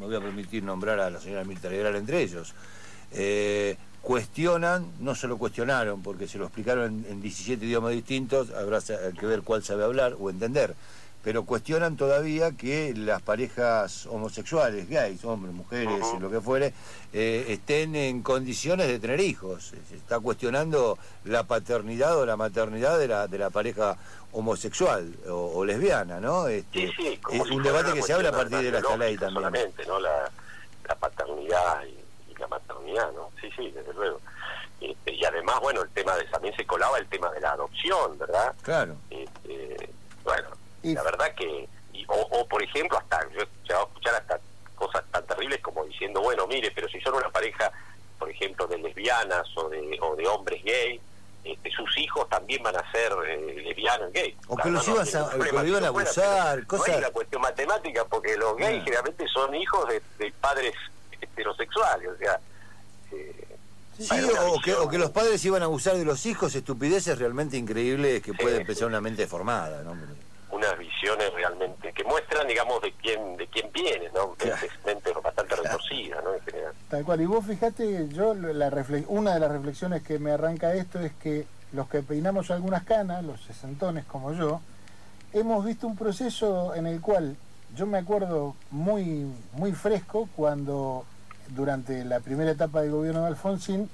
me 0.00 0.06
voy 0.06 0.16
a 0.16 0.20
permitir 0.20 0.62
nombrar 0.62 0.98
a 0.98 1.10
la 1.10 1.20
señora 1.20 1.44
Mirta 1.44 1.68
Legrand 1.68 1.96
entre 1.96 2.22
ellos, 2.22 2.54
eh, 3.12 3.76
cuestionan, 4.00 4.86
no 4.98 5.14
se 5.14 5.28
lo 5.28 5.36
cuestionaron 5.36 6.02
porque 6.02 6.26
se 6.26 6.38
lo 6.38 6.46
explicaron 6.46 7.04
en, 7.06 7.20
17 7.20 7.64
idiomas 7.66 7.92
distintos, 7.92 8.50
habrá 8.50 8.80
que 8.80 9.26
ver 9.26 9.42
cuál 9.42 9.62
sabe 9.62 9.84
hablar 9.84 10.16
o 10.18 10.30
entender, 10.30 10.74
pero 11.22 11.44
cuestionan 11.44 11.96
todavía 11.96 12.52
que 12.52 12.94
las 12.96 13.20
parejas 13.20 14.06
homosexuales, 14.06 14.88
gays, 14.88 15.24
hombres, 15.24 15.54
mujeres, 15.54 16.00
lo 16.18 16.30
que 16.30 16.40
fuere, 16.40 16.72
eh, 17.12 17.46
estén 17.48 17.94
en 17.94 18.22
condiciones 18.22 18.88
de 18.88 18.98
tener 18.98 19.20
hijos. 19.20 19.74
Se 19.88 19.96
está 19.96 20.18
cuestionando 20.18 20.98
la 21.24 21.44
paternidad 21.44 22.16
o 22.18 22.24
la 22.24 22.36
maternidad 22.36 22.98
de 22.98 23.08
la, 23.08 23.26
de 23.26 23.38
la 23.38 23.50
pareja 23.50 23.98
homosexual 24.32 25.12
o, 25.28 25.64
lesbiana, 25.64 26.20
¿no? 26.20 26.46
Este, 26.46 26.84
es 26.84 27.50
un 27.50 27.62
debate 27.62 27.92
que 27.92 28.02
se 28.02 28.12
abre 28.12 28.28
a 28.28 28.32
partir 28.32 28.58
de 28.58 28.70
la 28.70 28.80
ley 28.96 29.16
también. 29.16 29.34
Solamente, 29.34 29.86
¿no? 29.86 30.00
La, 30.00 30.30
paternidad 30.98 31.84
y, 31.84 32.34
la 32.38 32.48
maternidad, 32.48 33.12
¿no? 33.12 33.30
Sí, 33.40 33.48
sí, 33.56 33.70
desde 33.70 33.92
luego. 33.94 34.20
Este, 34.80 35.12
y 35.12 35.24
además, 35.24 35.60
bueno, 35.60 35.82
el 35.82 35.90
tema 35.90 36.16
de 36.16 36.24
también 36.24 36.54
se 36.56 36.64
colaba 36.66 36.98
el 36.98 37.06
tema 37.06 37.30
de 37.30 37.40
la 37.40 37.52
adopción, 37.52 38.18
¿verdad? 38.18 38.54
Claro. 38.62 38.96
Bueno, 40.82 41.02
la 41.02 41.02
verdad 41.02 41.34
que, 41.34 41.68
o, 42.08 42.46
por 42.48 42.62
ejemplo, 42.62 42.98
hasta, 42.98 43.20
yo 43.30 43.40
he 43.40 43.72
a 43.72 43.82
escuchar 43.82 44.14
hasta 44.14 44.40
cosas 44.74 45.04
tan 45.10 45.26
terribles 45.26 45.60
como 45.60 45.84
diciendo, 45.84 46.20
bueno, 46.22 46.46
mire, 46.46 46.70
pero 46.74 46.88
si 46.88 47.00
son 47.00 47.14
una 47.14 47.30
pareja, 47.30 47.70
por 48.18 48.30
ejemplo, 48.30 48.66
de 48.66 48.78
lesbianas 48.78 49.46
o 49.56 49.68
de, 49.68 49.98
o 50.00 50.16
de 50.16 50.26
hombres 50.26 50.62
gay, 50.64 51.00
este, 51.44 51.70
sus 51.70 51.96
hijos 51.98 52.28
también 52.28 52.62
van 52.62 52.76
a 52.76 52.90
ser 52.90 53.12
eh, 53.26 53.62
lesbianos 53.64 54.12
gays. 54.12 54.36
O 54.48 54.56
que 54.56 54.70
los, 54.70 54.86
ibas 54.88 55.14
a, 55.14 55.30
iban 55.66 55.84
a 55.84 55.88
abusar, 55.88 56.66
cosas... 56.66 56.88
No 56.88 56.94
es 56.94 56.98
una 57.00 57.10
cuestión 57.10 57.42
matemática, 57.42 58.04
porque 58.04 58.36
los 58.36 58.56
gays 58.56 58.82
generalmente 58.84 59.26
son 59.28 59.54
hijos 59.54 59.88
de, 59.88 60.32
padres 60.40 60.74
heterosexuales, 61.20 62.08
o 62.08 62.16
sea... 62.16 62.40
Eh, 63.12 63.56
sí, 63.98 64.14
o, 64.46 64.60
que, 64.60 64.74
o 64.74 64.88
que 64.88 64.98
los 64.98 65.10
padres 65.10 65.44
iban 65.44 65.62
a 65.62 65.66
abusar 65.66 65.96
de 65.96 66.04
los 66.04 66.24
hijos, 66.26 66.54
estupideces 66.54 67.18
realmente 67.18 67.56
increíbles 67.56 68.22
que 68.22 68.34
puede 68.34 68.58
empezar 68.60 68.88
una 68.88 69.00
mente 69.00 69.26
formada, 69.26 69.82
¿no? 69.82 69.94
Unas 70.52 70.76
visiones 70.78 71.32
realmente 71.34 71.92
que 71.92 72.04
muestran, 72.04 72.46
digamos, 72.46 72.82
de 72.82 72.92
quién 72.92 73.36
de 73.36 73.46
quién 73.46 73.70
viene, 73.72 74.10
¿no? 74.14 74.36
mente 74.84 75.12
bastante 75.22 75.56
retorcida, 75.56 76.20
¿no? 76.22 76.34
En 76.34 76.40
general. 76.40 76.72
Tal 76.88 77.04
cual. 77.04 77.20
Y 77.20 77.26
vos 77.26 77.46
fijate, 77.46 78.08
yo 78.08 78.34
la 78.34 78.70
una 79.08 79.34
de 79.34 79.40
las 79.40 79.52
reflexiones 79.52 80.02
que 80.02 80.18
me 80.18 80.32
arranca 80.32 80.74
esto 80.74 80.98
es 81.00 81.12
que 81.22 81.46
los 81.72 81.88
que 81.88 82.02
peinamos 82.02 82.50
algunas 82.50 82.82
canas, 82.84 83.24
los 83.24 83.40
sesentones 83.42 84.04
como 84.04 84.32
yo, 84.32 84.60
hemos 85.32 85.64
visto 85.64 85.86
un 85.86 85.96
proceso 85.96 86.74
en 86.74 86.86
el 86.86 87.00
cual 87.00 87.36
yo 87.76 87.86
me 87.86 87.98
acuerdo 87.98 88.56
muy 88.70 89.26
muy 89.52 89.72
fresco 89.72 90.28
cuando 90.34 91.04
durante 91.48 92.04
la 92.04 92.20
primera 92.20 92.50
etapa 92.50 92.82
del 92.82 92.90
gobierno 92.90 93.22
de 93.22 93.28
Alfonsín 93.28 93.88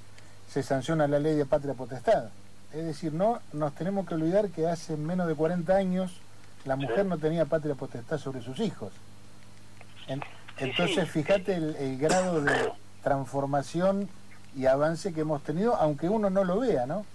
se 0.51 0.63
sanciona 0.63 1.07
la 1.07 1.19
ley 1.19 1.35
de 1.35 1.45
patria 1.45 1.75
potestad. 1.75 2.31
Es 2.73 2.85
decir, 2.85 3.13
no 3.13 3.41
nos 3.53 3.75
tenemos 3.75 4.07
que 4.07 4.15
olvidar 4.15 4.49
que 4.49 4.67
hace 4.67 4.97
menos 4.97 5.29
de 5.29 5.35
40 5.35 5.75
años 5.75 6.21
la 6.67 6.77
mujer 6.77 7.07
no 7.07 7.17
tenía 7.17 7.45
patria 7.47 7.75
potestad 7.75 8.19
sobre 8.19 8.43
sus 8.43 8.59
hijos. 8.61 8.93
entonces, 10.59 11.09
fíjate 11.11 11.55
el, 11.55 11.99
grado 11.99 12.43
de 12.43 12.73
transformación 13.03 14.09
y 14.57 14.67
avance 14.67 15.15
que 15.15 15.21
hemos 15.21 15.43
tenido, 15.43 15.77
aunque 15.77 16.09
uno 16.09 16.29
no 16.29 16.45
lo 16.45 16.61
vea, 16.61 16.87
¿no? 16.87 17.07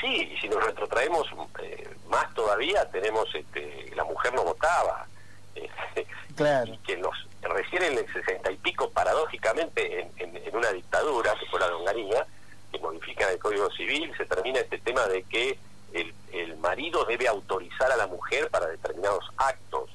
Sí, 0.00 0.06
y 0.06 0.40
si 0.40 0.48
nos 0.48 0.64
retrotraemos 0.64 1.26
eh, 1.62 1.88
más 2.08 2.32
todavía, 2.34 2.88
tenemos, 2.90 3.28
este, 3.34 3.92
la 3.96 4.04
mujer 4.04 4.32
no 4.34 4.44
votaba. 4.44 5.06
Claro. 6.36 6.72
Y 6.72 6.78
que 6.78 6.96
los, 6.96 7.14
recién 7.42 7.82
en 7.82 7.98
el 7.98 8.10
sesenta 8.10 8.50
y 8.50 8.56
pico, 8.56 8.88
paradójicamente, 8.90 10.08
en, 10.16 10.56
una 10.56 10.72
dictadura, 10.72 11.34
que 11.38 11.44
fue 11.46 11.60
la 11.60 11.66
de 11.66 11.74
Onganía, 11.74 12.26
que 12.72 12.78
modifica 12.78 13.30
el 13.30 13.38
Código 13.38 13.70
Civil, 13.72 14.10
se 14.16 14.24
termina 14.24 14.60
este 14.60 14.78
tema 14.78 15.06
de 15.06 15.22
que 15.24 15.58
el, 15.92 16.14
el 16.32 16.56
marido 16.58 17.04
debe 17.04 17.28
autorizar 17.28 17.90
a 17.90 17.96
la 17.96 18.06
mujer 18.06 18.48
para 18.50 18.66
determinados 18.66 19.24
actos, 19.36 19.90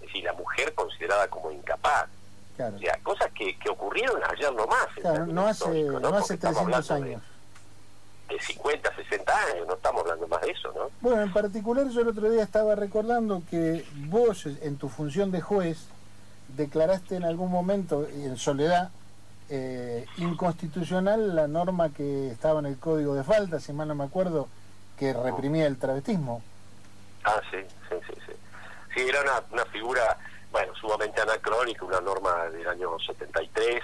es 0.00 0.08
decir, 0.08 0.24
la 0.24 0.32
mujer 0.32 0.74
considerada 0.74 1.28
como 1.28 1.50
incapaz. 1.50 2.08
O 2.54 2.78
sea, 2.78 2.96
cosas 3.02 3.32
que, 3.32 3.58
que 3.58 3.68
ocurrieron 3.68 4.20
ayer 4.30 4.52
nomás. 4.52 4.86
Claro, 5.00 5.26
no 5.26 5.46
hace, 5.46 5.84
no, 5.84 6.08
hace 6.14 6.36
300 6.36 6.90
años. 6.92 7.22
De, 8.28 8.40
50, 8.40 8.94
60 8.94 9.32
años, 9.52 9.66
no 9.66 9.74
estamos 9.74 10.02
hablando 10.02 10.26
más 10.28 10.40
de 10.40 10.50
eso, 10.50 10.72
¿no? 10.72 10.90
Bueno, 11.00 11.22
en 11.22 11.32
particular 11.32 11.88
yo 11.88 12.00
el 12.00 12.08
otro 12.08 12.30
día 12.30 12.42
estaba 12.42 12.74
recordando 12.74 13.42
que 13.50 13.84
vos, 14.06 14.46
en 14.46 14.76
tu 14.78 14.88
función 14.88 15.30
de 15.30 15.40
juez, 15.40 15.88
declaraste 16.56 17.16
en 17.16 17.24
algún 17.24 17.50
momento, 17.50 18.06
en 18.06 18.36
soledad, 18.36 18.90
eh, 19.50 20.06
inconstitucional 20.16 21.36
la 21.36 21.48
norma 21.48 21.90
que 21.90 22.28
estaba 22.28 22.60
en 22.60 22.66
el 22.66 22.78
Código 22.78 23.14
de 23.14 23.24
Falta, 23.24 23.60
si 23.60 23.72
mal 23.72 23.88
no 23.88 23.94
me 23.94 24.04
acuerdo, 24.04 24.48
que 24.98 25.12
reprimía 25.12 25.66
el 25.66 25.78
travestismo. 25.78 26.42
Ah, 27.24 27.40
sí, 27.50 27.58
sí, 27.88 27.96
sí, 28.06 28.20
sí. 28.26 28.32
Sí, 28.94 29.08
era 29.08 29.22
una, 29.22 29.42
una 29.50 29.64
figura, 29.66 30.16
bueno, 30.52 30.74
sumamente 30.76 31.20
anacrónica, 31.20 31.84
una 31.84 32.00
norma 32.00 32.44
del 32.50 32.68
año 32.68 32.98
73, 32.98 33.82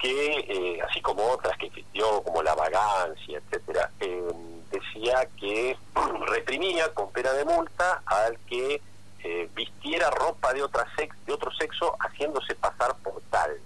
que, 0.00 0.38
eh, 0.48 0.82
así 0.82 1.00
como 1.02 1.24
otras 1.24 1.56
que 1.58 1.66
existió, 1.66 2.22
como 2.22 2.42
la 2.42 2.54
vagancia, 2.54 3.38
etcétera, 3.38 3.90
eh, 4.00 4.32
decía 4.70 5.28
que 5.38 5.76
reprimía 6.26 6.92
con 6.94 7.12
pena 7.12 7.32
de 7.32 7.44
multa 7.44 8.02
al 8.06 8.38
que 8.48 8.80
eh, 9.22 9.50
vistiera 9.54 10.10
ropa 10.10 10.54
de, 10.54 10.62
otra 10.62 10.86
sex, 10.96 11.14
de 11.26 11.32
otro 11.34 11.52
sexo 11.52 11.94
haciéndose 12.00 12.54
pasar 12.54 12.96
por 12.96 13.20
tal. 13.30 13.58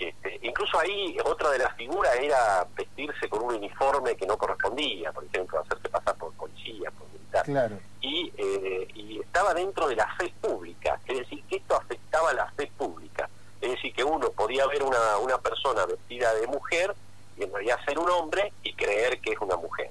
Este, 0.00 0.38
incluso 0.42 0.78
ahí 0.78 1.16
otra 1.24 1.50
de 1.50 1.58
las 1.58 1.74
figuras 1.76 2.14
era 2.20 2.66
vestirse 2.76 3.28
con 3.28 3.42
un 3.42 3.54
uniforme 3.56 4.16
que 4.16 4.26
no 4.26 4.38
correspondía, 4.38 5.12
por 5.12 5.24
ejemplo, 5.24 5.60
hacerse 5.60 5.88
pasar 5.88 6.16
por 6.16 6.32
policía, 6.34 6.90
por 6.92 7.08
militar. 7.08 7.80
Y, 8.00 8.32
eh, 8.36 8.88
y 8.94 9.20
estaba 9.20 9.54
dentro 9.54 9.88
de 9.88 9.96
la 9.96 10.06
fe 10.16 10.32
pública, 10.40 11.00
es 11.06 11.18
decir, 11.18 11.42
que 11.44 11.56
esto 11.56 11.76
afectaba 11.76 12.30
a 12.30 12.34
la 12.34 12.50
fe 12.52 12.70
pública. 12.76 13.28
Es 13.60 13.72
decir, 13.72 13.92
que 13.92 14.04
uno 14.04 14.30
podía 14.30 14.66
ver 14.68 14.84
una, 14.84 15.18
una 15.18 15.38
persona 15.38 15.84
vestida 15.84 16.32
de 16.34 16.46
mujer 16.46 16.94
y 17.36 17.42
en 17.42 17.52
realidad 17.52 17.78
ser 17.84 17.98
un 17.98 18.08
hombre 18.08 18.52
y 18.62 18.72
creer 18.74 19.20
que 19.20 19.32
es 19.32 19.38
una 19.40 19.56
mujer. 19.56 19.90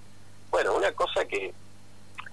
Bueno, 0.52 0.74
una 0.74 0.94
cosa 0.94 1.26
que 1.26 1.54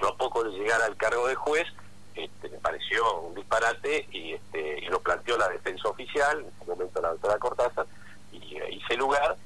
no 0.01 0.09
a 0.09 0.17
poco 0.17 0.45
de 0.45 0.51
llegar 0.51 0.81
al 0.83 0.97
cargo 0.97 1.27
de 1.27 1.35
juez, 1.35 1.67
este, 2.15 2.49
me 2.49 2.59
pareció 2.59 3.21
un 3.21 3.35
disparate 3.35 4.07
y, 4.11 4.35
este, 4.35 4.79
y 4.81 4.87
lo 4.87 5.01
planteó 5.01 5.37
la 5.37 5.49
defensa 5.49 5.89
oficial, 5.89 6.41
en 6.41 6.47
ese 6.47 6.65
momento 6.65 7.03
la 7.03 7.11
doctora 7.11 7.39
Cortázar, 7.39 7.87
y 8.33 8.57
eh, 8.57 8.71
hice 8.73 8.97
lugar. 8.97 9.37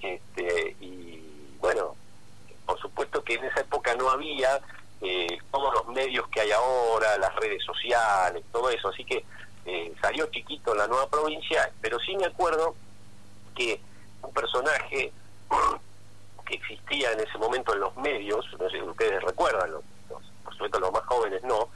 Este, 0.00 0.76
y 0.80 1.56
bueno, 1.60 1.96
por 2.66 2.78
supuesto 2.80 3.22
que 3.22 3.34
en 3.34 3.44
esa 3.44 3.60
época 3.60 3.94
no 3.94 4.10
había 4.10 4.60
eh, 5.00 5.38
todos 5.50 5.74
los 5.74 5.88
medios 5.88 6.28
que 6.28 6.40
hay 6.40 6.52
ahora, 6.52 7.18
las 7.18 7.34
redes 7.36 7.62
sociales, 7.64 8.44
todo 8.52 8.70
eso, 8.70 8.88
así 8.88 9.04
que 9.04 9.24
eh, 9.64 9.92
salió 10.00 10.26
chiquito 10.26 10.72
en 10.72 10.78
la 10.78 10.86
nueva 10.86 11.08
provincia, 11.08 11.70
pero 11.80 11.98
sí 12.00 12.16
me 12.16 12.26
acuerdo 12.26 12.74
que 13.54 13.80
un 14.22 14.32
personaje 14.32 15.12
que 16.46 16.54
existía 16.54 17.12
en 17.12 17.20
ese 17.20 17.38
momento 17.38 17.74
en 17.74 17.80
los 17.80 17.96
medios, 17.96 18.46
no 18.58 18.70
sé 18.70 18.76
si 18.76 18.82
ustedes 18.82 19.22
recuerdan, 19.22 19.70
los, 19.70 19.82
por 20.44 20.52
supuesto 20.52 20.80
los 20.80 20.92
más 20.92 21.04
jóvenes 21.06 21.42
no, 21.44 21.68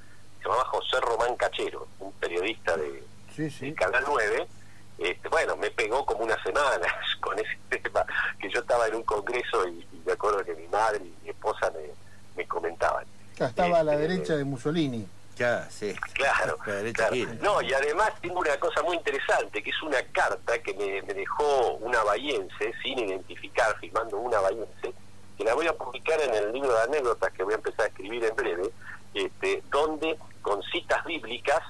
llamaba 0.43 0.65
José 0.67 1.01
Román 1.01 1.37
Cachero, 1.37 1.87
un 1.99 2.13
periodista 2.13 2.77
de, 3.49 3.75
Canal 3.75 4.05
9. 4.07 4.47
Este, 4.99 5.29
bueno, 5.29 5.57
me 5.57 5.71
pegó 5.71 6.07
como 6.07 6.25
unas 6.25 6.43
semanas 6.43 6.93
con 7.21 7.39
ese 7.39 7.79
tema, 7.79 8.05
que 8.39 8.51
yo 8.51 8.61
estaba 8.61 8.87
en 8.87 8.97
un 8.97 9.03
congreso 9.03 9.67
y, 9.69 9.87
me 10.07 10.13
acuerdo 10.13 10.45
que 10.45 10.55
mi 10.55 10.69
madre 10.69 11.05
y 11.05 11.15
mi 11.25 11.31
esposa 11.31 11.71
me, 11.73 11.91
me 12.37 12.47
comentaban. 12.47 13.05
estaba 13.39 13.81
a 13.81 13.83
la 13.83 13.95
este, 13.95 14.09
derecha 14.09 14.37
de 14.37 14.45
Mussolini. 14.45 15.07
Ya, 15.37 15.69
sí. 15.69 15.95
Claro, 16.15 16.57
No, 17.43 17.61
y 17.61 17.73
además 17.75 18.13
tengo 18.23 18.41
una 18.41 18.57
cosa 18.59 18.83
muy 18.83 18.97
interesante, 18.97 19.63
que 19.63 19.71
es 19.71 19.83
una 19.83 20.01
carta 20.13 20.59
que 20.63 20.73
me, 20.75 21.03
me 21.03 21.13
dejó 21.13 21.73
una 21.81 22.03
bahiense, 22.05 22.73
sin 22.83 22.99
identificar, 23.01 23.77
firmando 23.79 24.17
una 24.17 24.41
bahiense, 24.41 24.95
que 25.37 25.45
la 25.45 25.55
voy 25.55 25.67
a 25.67 25.75
publicar 25.75 26.19
en 26.23 26.35
el 26.35 26.53
libro 26.53 26.73
de 26.73 26.83
anécdotas 26.85 27.33
que 27.33 27.43
voy 27.43 27.53
a 27.53 27.57
empezar 27.57 27.85
a 27.85 27.89
escribir 27.89 28.25
en 28.25 28.35
breve, 28.35 28.71
este, 29.13 29.63
donde 29.71 30.19
con 30.41 30.63
citas 30.63 31.05
bíblicas, 31.05 31.61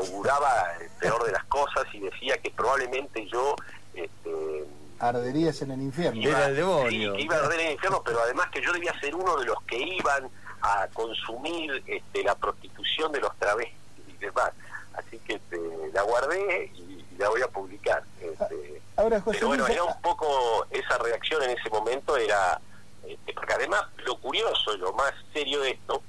auguraba 0.00 0.76
el 0.80 0.88
peor 0.98 1.24
de 1.24 1.32
las 1.32 1.44
cosas 1.44 1.84
y 1.92 2.00
decía 2.00 2.38
que 2.38 2.50
probablemente 2.50 3.26
yo... 3.28 3.54
Este, 3.94 4.66
Arderías 4.98 5.62
en 5.62 5.70
el 5.70 5.80
infierno. 5.80 6.20
Iba, 6.20 6.46
el 6.46 6.56
demonio. 6.56 7.18
iba 7.18 7.36
a 7.36 7.38
arder 7.38 7.60
en 7.60 7.66
el 7.68 7.72
infierno, 7.72 8.02
pero 8.04 8.20
además 8.20 8.48
que 8.50 8.60
yo 8.60 8.72
debía 8.72 8.98
ser 9.00 9.14
uno 9.14 9.36
de 9.38 9.46
los 9.46 9.62
que 9.62 9.78
iban 9.78 10.28
a 10.60 10.88
consumir 10.92 11.82
este, 11.86 12.22
la 12.22 12.34
prostitución 12.34 13.10
de 13.12 13.20
los 13.20 13.34
travestis 13.38 13.74
y 14.08 14.12
demás. 14.18 14.52
Así 14.94 15.18
que 15.20 15.34
este, 15.34 15.58
la 15.94 16.02
guardé 16.02 16.70
y, 16.74 17.06
la 17.16 17.28
voy 17.28 17.42
a 17.42 17.48
publicar. 17.48 18.02
Este, 18.20 18.80
Ahora, 18.96 19.22
pero 19.24 19.48
bueno, 19.48 19.66
era 19.66 19.84
un 19.84 20.00
poco 20.00 20.66
esa 20.70 20.96
reacción 20.98 21.42
en 21.42 21.50
ese 21.50 21.68
momento, 21.68 22.16
era 22.16 22.58
este, 23.06 23.34
porque 23.34 23.52
además 23.52 23.82
lo 24.04 24.18
curioso 24.18 24.74
y 24.74 24.78
lo 24.78 24.92
más 24.94 25.12
serio 25.32 25.60
de 25.60 25.72
esto 25.72 26.02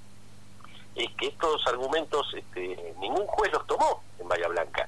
es 0.95 1.09
que 1.17 1.27
estos 1.27 1.65
argumentos 1.67 2.33
este, 2.35 2.93
ningún 2.99 3.25
juez 3.27 3.51
los 3.51 3.65
tomó 3.67 4.03
en 4.19 4.27
Bahía 4.27 4.47
Blanca. 4.47 4.87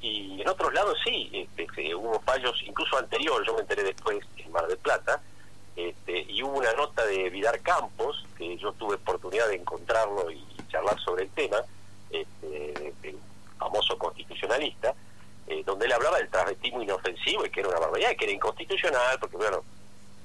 Y 0.00 0.42
en 0.42 0.48
otros 0.48 0.72
lados 0.74 0.98
sí, 1.04 1.48
este, 1.56 1.94
hubo 1.94 2.20
fallos, 2.20 2.60
incluso 2.66 2.98
anterior, 2.98 3.44
yo 3.46 3.54
me 3.54 3.60
enteré 3.60 3.84
después 3.84 4.18
en 4.36 4.52
Mar 4.52 4.66
del 4.66 4.78
Plata, 4.78 5.22
este, 5.76 6.26
y 6.28 6.42
hubo 6.42 6.58
una 6.58 6.72
nota 6.74 7.04
de 7.06 7.30
Vidar 7.30 7.58
Campos, 7.60 8.26
que 8.36 8.56
yo 8.58 8.72
tuve 8.72 8.96
oportunidad 8.96 9.48
de 9.48 9.56
encontrarlo 9.56 10.30
y 10.30 10.44
charlar 10.68 11.00
sobre 11.00 11.24
el 11.24 11.30
tema, 11.30 11.58
este, 12.10 12.94
el 13.02 13.18
famoso 13.58 13.98
constitucionalista, 13.98 14.94
eh, 15.46 15.62
donde 15.64 15.86
él 15.86 15.92
hablaba 15.92 16.18
del 16.18 16.30
travestismo 16.30 16.82
inofensivo 16.82 17.44
y 17.44 17.50
que 17.50 17.60
era 17.60 17.70
una 17.70 17.80
barbaridad, 17.80 18.16
que 18.16 18.24
era 18.24 18.34
inconstitucional, 18.34 19.18
porque 19.18 19.36
bueno, 19.36 19.64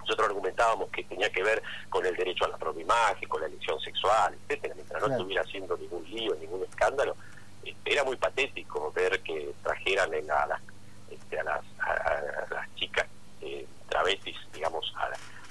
nosotros 0.09 0.29
argumentábamos 0.29 0.89
que 0.89 1.03
tenía 1.03 1.29
que 1.29 1.43
ver 1.43 1.61
con 1.89 2.03
el 2.05 2.15
derecho 2.15 2.45
a 2.45 2.47
la 2.49 2.57
propia 2.57 2.81
imagen, 2.81 3.29
con 3.29 3.41
la 3.41 3.47
elección 3.47 3.79
sexual, 3.79 4.35
etcétera, 4.41 4.73
mientras 4.75 5.01
no 5.01 5.11
estuviera 5.13 5.43
haciendo 5.43 5.77
ningún 5.77 6.03
lío, 6.09 6.35
ningún 6.35 6.63
escándalo, 6.63 7.15
este, 7.63 7.93
era 7.93 8.03
muy 8.03 8.15
patético 8.15 8.91
ver 8.91 9.21
que 9.21 9.53
trajeran 9.61 10.09
a, 10.31 10.47
las, 10.47 10.61
este, 11.11 11.39
a, 11.39 11.43
las, 11.43 11.61
a, 11.79 12.45
las 12.49 12.75
chicas 12.75 13.05
travestis, 13.89 14.37
digamos, 14.53 14.93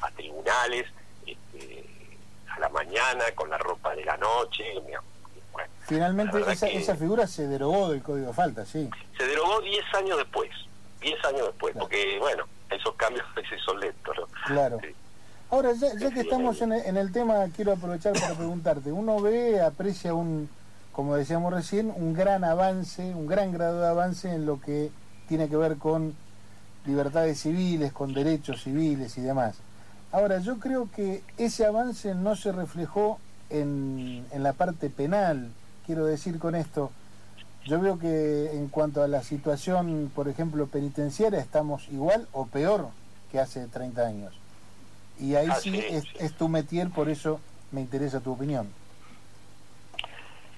a, 0.00 0.10
tribunales, 0.12 0.86
este, 1.26 1.84
a 2.48 2.58
la 2.60 2.68
mañana, 2.70 3.24
con 3.34 3.50
la 3.50 3.58
ropa 3.58 3.94
de 3.94 4.04
la 4.04 4.16
noche. 4.16 4.64
Finalmente 5.86 6.40
esa, 6.50 6.66
esa 6.68 6.96
figura 6.96 7.26
se 7.26 7.46
derogó 7.46 7.90
del 7.90 8.02
Código 8.02 8.28
de 8.28 8.32
Falta, 8.34 8.64
sí. 8.64 8.88
Se 9.16 9.26
derogó 9.26 9.60
10 9.60 9.94
años 9.94 10.18
después, 10.18 10.50
10 11.00 11.24
años 11.26 11.46
después, 11.46 11.74
porque, 11.78 12.18
bueno, 12.18 12.46
esos 12.70 12.94
cambios 12.94 13.26
a 13.36 13.40
veces 13.40 13.60
son 13.62 13.80
lentos, 13.80 14.07
Claro. 14.48 14.78
Ahora, 15.50 15.72
ya, 15.74 15.94
ya 15.98 16.10
que 16.10 16.20
estamos 16.20 16.60
en 16.62 16.72
el, 16.72 16.84
en 16.86 16.96
el 16.96 17.12
tema, 17.12 17.46
quiero 17.54 17.72
aprovechar 17.72 18.14
para 18.14 18.34
preguntarte, 18.34 18.92
uno 18.92 19.20
ve, 19.20 19.60
aprecia 19.60 20.14
un, 20.14 20.48
como 20.92 21.14
decíamos 21.16 21.52
recién, 21.52 21.92
un 21.94 22.14
gran 22.14 22.44
avance, 22.44 23.14
un 23.14 23.26
gran 23.26 23.52
grado 23.52 23.80
de 23.80 23.88
avance 23.88 24.30
en 24.34 24.46
lo 24.46 24.60
que 24.60 24.90
tiene 25.28 25.48
que 25.48 25.56
ver 25.56 25.76
con 25.76 26.14
libertades 26.86 27.40
civiles, 27.40 27.92
con 27.92 28.14
derechos 28.14 28.62
civiles 28.62 29.16
y 29.18 29.20
demás. 29.20 29.56
Ahora, 30.12 30.38
yo 30.38 30.58
creo 30.58 30.90
que 30.90 31.22
ese 31.36 31.66
avance 31.66 32.14
no 32.14 32.34
se 32.34 32.52
reflejó 32.52 33.18
en, 33.50 34.24
en 34.32 34.42
la 34.42 34.54
parte 34.54 34.88
penal. 34.88 35.50
Quiero 35.86 36.06
decir 36.06 36.38
con 36.38 36.54
esto, 36.54 36.90
yo 37.64 37.80
veo 37.80 37.98
que 37.98 38.52
en 38.52 38.68
cuanto 38.68 39.02
a 39.02 39.08
la 39.08 39.22
situación, 39.22 40.10
por 40.14 40.28
ejemplo, 40.28 40.66
penitenciaria, 40.66 41.40
estamos 41.40 41.88
igual 41.90 42.26
o 42.32 42.46
peor 42.46 42.88
que 43.30 43.38
hace 43.38 43.66
30 43.66 44.06
años. 44.06 44.34
Y 45.18 45.34
ahí 45.34 45.48
sí, 45.60 45.84
es, 46.18 46.32
tu 46.34 46.48
metier, 46.48 46.90
por 46.90 47.08
eso 47.08 47.40
me 47.72 47.80
interesa 47.80 48.20
tu 48.20 48.32
opinión. 48.32 48.72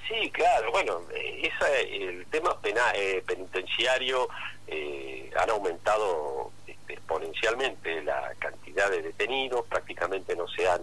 Sí, 0.09 0.31
claro, 0.31 0.71
bueno, 0.73 1.01
eh, 1.15 1.49
esa, 1.49 1.71
el 1.79 2.27
tema 2.27 2.59
penal, 2.61 2.93
eh, 2.97 3.23
penitenciario 3.27 4.29
eh, 4.67 5.31
han 5.37 5.51
aumentado 5.51 6.53
este, 6.67 6.95
exponencialmente 6.95 8.03
la 8.03 8.33
cantidad 8.39 8.91
de 8.91 9.03
detenidos, 9.03 9.67
prácticamente 9.67 10.37
no 10.37 10.47
se 10.49 10.69
han 10.69 10.83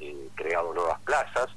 eh, 0.00 0.28
creado 0.34 0.74
nuevas 0.74 1.00
plazas 1.00 1.48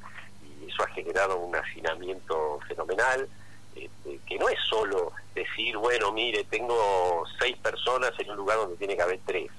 y 0.42 0.70
eso 0.70 0.84
ha 0.84 0.88
generado 0.94 1.38
un 1.38 1.56
hacinamiento 1.56 2.60
fenomenal, 2.68 3.28
este, 3.76 4.20
que 4.26 4.38
no 4.38 4.48
es 4.48 4.60
solo 4.70 5.12
decir, 5.38 5.78
bueno, 5.78 6.12
mire, 6.12 6.44
tengo 6.46 7.24
seis 7.40 7.58
personas 7.58 8.12
en 8.20 8.32
un 8.32 8.38
lugar 8.38 8.58
donde 8.58 8.78
tiene 8.78 8.96
que 8.96 9.02
haber 9.02 9.20
tres, 9.26 9.50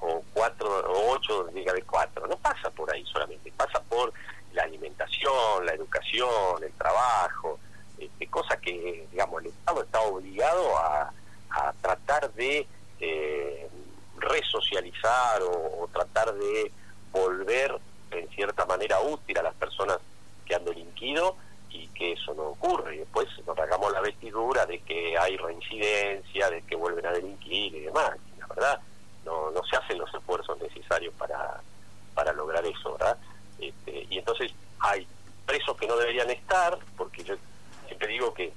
o 0.00 0.22
cuatro 0.32 0.68
o 0.68 1.12
ocho 1.12 1.34
donde 1.36 1.52
tiene 1.52 1.64
que 1.64 1.70
haber 1.70 1.84
cuatro, 1.84 2.26
no 2.26 2.36
pasa 2.36 2.70
por 2.70 2.92
ahí 2.92 3.04
solamente, 3.06 3.52
pasa 3.56 3.80
por 3.88 4.12
la 4.52 4.62
alimentación, 4.62 5.66
la 5.66 5.72
educación, 5.72 6.62
el 6.62 6.72
trabajo, 6.72 7.58
este, 7.98 8.26
cosas 8.28 8.58
que, 8.60 9.06
digamos, 9.10 9.42
el 9.42 9.50
Estado 9.50 9.82
está 9.82 10.00
obligado 10.00 10.76
a, 10.78 11.10
tratar 11.80 12.32
de 12.32 12.66
eh, 12.98 13.68
resocializar 14.16 15.40
o, 15.42 15.88
tratar 15.92 16.34
de 16.34 16.72
volver 17.12 17.78
en 18.10 18.28
cierta 18.30 18.66
manera 18.66 18.98
útil 19.00 19.38
a 19.38 19.42
las 19.42 19.54
personas 19.54 19.98
que 20.44 20.56
han 20.56 20.64
delinquido 20.64 21.36
y 21.70 21.86
que 21.88 22.12
eso 22.12 22.34
no 22.34 22.48
ocurre. 22.48 22.96
Y 22.96 22.98
después 22.98 23.28
vestidura 24.24 24.64
de 24.66 24.78
que 24.80 25.18
hay 25.18 25.36
reincidencia, 25.36 26.50
de 26.50 26.62
que 26.62 26.76
vuelven 26.76 27.06
a 27.06 27.12
delinquir 27.12 27.74
y 27.74 27.80
demás. 27.80 28.12
la 28.38 28.46
verdad, 28.46 28.80
no, 29.24 29.50
no 29.50 29.62
se 29.64 29.76
hacen 29.76 29.98
los 29.98 30.12
esfuerzos 30.14 30.58
necesarios 30.60 31.12
para, 31.18 31.60
para 32.14 32.32
lograr 32.32 32.64
eso, 32.64 32.92
¿verdad? 32.92 33.18
Este, 33.58 34.06
y 34.10 34.18
entonces 34.18 34.52
hay 34.80 35.06
presos 35.46 35.76
que 35.76 35.86
no 35.86 35.96
deberían 35.96 36.30
estar, 36.30 36.78
porque 36.96 37.22
yo 37.24 37.34
siempre 37.86 38.08
digo 38.08 38.32
que, 38.32 38.52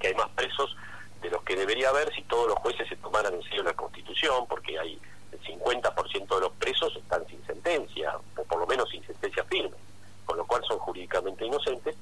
que 0.00 0.08
hay 0.08 0.14
más 0.14 0.28
presos 0.30 0.74
de 1.20 1.30
los 1.30 1.42
que 1.42 1.56
debería 1.56 1.90
haber 1.90 2.14
si 2.14 2.22
todos 2.22 2.48
los 2.48 2.58
jueces 2.58 2.88
se 2.88 2.96
tomaran 2.96 3.34
en 3.34 3.42
serio 3.42 3.64
la 3.64 3.74
Constitución, 3.74 4.46
porque 4.48 4.78
hay 4.78 4.98
el 5.32 5.40
50% 5.42 6.34
de 6.34 6.40
los 6.40 6.52
presos 6.52 6.96
están 6.96 7.26
sin 7.26 7.44
sentencia, 7.46 8.16
o 8.36 8.44
por 8.44 8.58
lo 8.58 8.66
menos 8.66 8.88
sin 8.88 9.04
sentencia 9.04 9.44
firme, 9.44 9.76
con 10.24 10.38
lo 10.38 10.46
cual 10.46 10.62
son 10.66 10.78
jurídicamente 10.78 11.44
inocentes, 11.44 11.96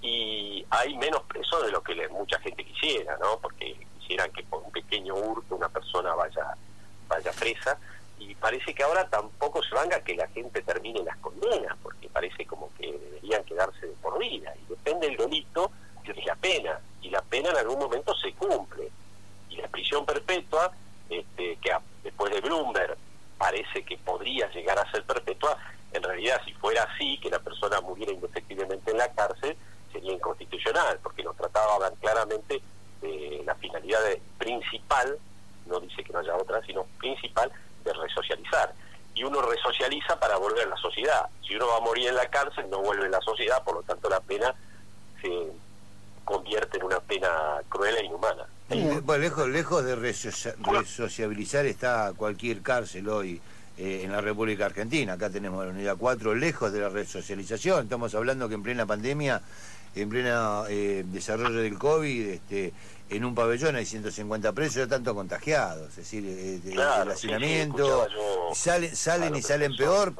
y 0.00 0.64
hay 0.70 0.96
menos 0.96 1.22
presos 1.22 1.64
de 1.64 1.72
lo 1.72 1.82
que 1.82 2.08
mucha 2.08 2.38
gente 2.40 2.64
quisiera, 2.64 3.16
¿no? 3.18 3.38
Porque 3.38 3.76
quisieran 3.98 4.30
que 4.32 4.42
por 4.44 4.62
un 4.62 4.70
pequeño 4.70 5.14
hurto 5.14 5.56
una 5.56 5.68
persona 5.68 6.14
vaya, 6.14 6.54
vaya 7.08 7.32
presa, 7.32 7.78
y 8.18 8.34
parece 8.34 8.74
que 8.74 8.82
ahora 8.82 9.08
tampoco 9.08 9.62
se 9.62 9.74
vanga 9.74 10.00
que 10.00 10.14
la 10.14 10.28
gente 10.28 10.62
termine 10.62 11.02
las 11.02 11.16
condenas, 11.18 11.76
porque 11.82 12.08
parece 12.08 12.46
como 12.46 12.70
que 12.78 12.92
deberían 12.92 13.44
quedarse 13.44 13.86
de 13.86 13.94
por 13.94 14.18
vida, 14.18 14.54
y 14.56 14.70
depende 14.70 15.08
del 15.08 15.16
delito, 15.16 15.70
y 16.04 16.22
la 16.22 16.36
pena, 16.36 16.80
y 17.02 17.10
la 17.10 17.20
pena 17.22 17.50
en 17.50 17.58
algún 17.58 17.78
momento 17.78 18.14
se 18.16 18.32
cumple, 18.32 18.90
y 19.50 19.56
la 19.56 19.68
prisión 19.68 20.06
perpetua, 20.06 20.72
este, 21.10 21.56
que 21.56 21.76
después 22.02 22.32
de 22.32 22.37
Bloomberg 22.48 22.96
parece 23.36 23.84
que 23.84 23.98
podría 23.98 24.50
llegar 24.50 24.78
a 24.78 24.90
ser 24.90 25.04
perpetua, 25.04 25.56
en 25.92 26.02
realidad 26.02 26.40
si 26.44 26.52
fuera 26.54 26.82
así, 26.82 27.18
que 27.18 27.30
la 27.30 27.38
persona 27.38 27.80
muriera 27.80 28.12
indefectiblemente 28.12 28.90
en 28.90 28.98
la 28.98 29.12
cárcel, 29.12 29.56
sería 29.92 30.12
inconstitucional, 30.12 30.98
porque 31.02 31.22
los 31.22 31.36
tratados 31.36 31.72
hablan 31.74 31.94
claramente 31.96 32.62
de 33.00 33.42
la 33.44 33.54
finalidad 33.56 34.00
principal, 34.38 35.18
no 35.66 35.78
dice 35.80 36.02
que 36.02 36.12
no 36.12 36.18
haya 36.20 36.36
otra, 36.36 36.64
sino 36.64 36.84
principal, 36.98 37.52
de 37.84 37.92
resocializar. 37.92 38.74
Y 39.14 39.24
uno 39.24 39.42
resocializa 39.42 40.18
para 40.18 40.36
volver 40.36 40.66
a 40.66 40.70
la 40.70 40.76
sociedad. 40.76 41.26
Si 41.46 41.54
uno 41.54 41.68
va 41.68 41.76
a 41.76 41.80
morir 41.80 42.08
en 42.08 42.16
la 42.16 42.26
cárcel, 42.26 42.68
no 42.70 42.78
vuelve 42.78 43.06
a 43.06 43.10
la 43.10 43.20
sociedad, 43.20 43.62
por 43.62 43.74
lo 43.74 43.82
tanto 43.82 44.08
la 44.08 44.20
pena 44.20 44.54
se 45.20 45.52
convierte 46.24 46.78
en 46.78 46.84
una 46.84 47.00
pena 47.00 47.62
cruel 47.68 47.96
e 47.96 48.04
inhumana. 48.04 48.46
Bueno, 48.68 49.18
lejos, 49.18 49.48
lejos 49.48 49.84
de 49.84 49.96
resociabilizar 49.96 51.66
está 51.66 52.12
cualquier 52.16 52.60
cárcel 52.60 53.08
hoy 53.08 53.40
eh, 53.78 54.02
en 54.04 54.12
la 54.12 54.20
República 54.20 54.66
Argentina. 54.66 55.14
Acá 55.14 55.30
tenemos 55.30 55.64
la 55.64 55.72
unidad 55.72 55.96
4, 55.96 56.34
lejos 56.34 56.72
de 56.72 56.80
la 56.80 56.88
resocialización. 56.88 57.84
Estamos 57.84 58.14
hablando 58.14 58.48
que 58.48 58.56
en 58.56 58.62
plena 58.62 58.84
pandemia, 58.84 59.40
en 59.94 60.08
pleno 60.08 60.66
eh, 60.68 61.04
desarrollo 61.06 61.60
del 61.60 61.78
COVID, 61.78 62.28
este, 62.28 62.72
en 63.08 63.24
un 63.24 63.34
pabellón 63.34 63.76
hay 63.76 63.86
150 63.86 64.52
presos, 64.52 64.76
ya 64.76 64.86
tanto 64.86 65.14
contagiados, 65.14 65.90
es 65.90 65.96
decir, 65.96 66.24
eh, 66.26 66.60
el 66.64 67.10
hacinamiento, 67.10 68.06
salen, 68.54 68.94
salen 68.94 69.34
y 69.34 69.40
salen 69.40 69.74
peor, 69.76 70.12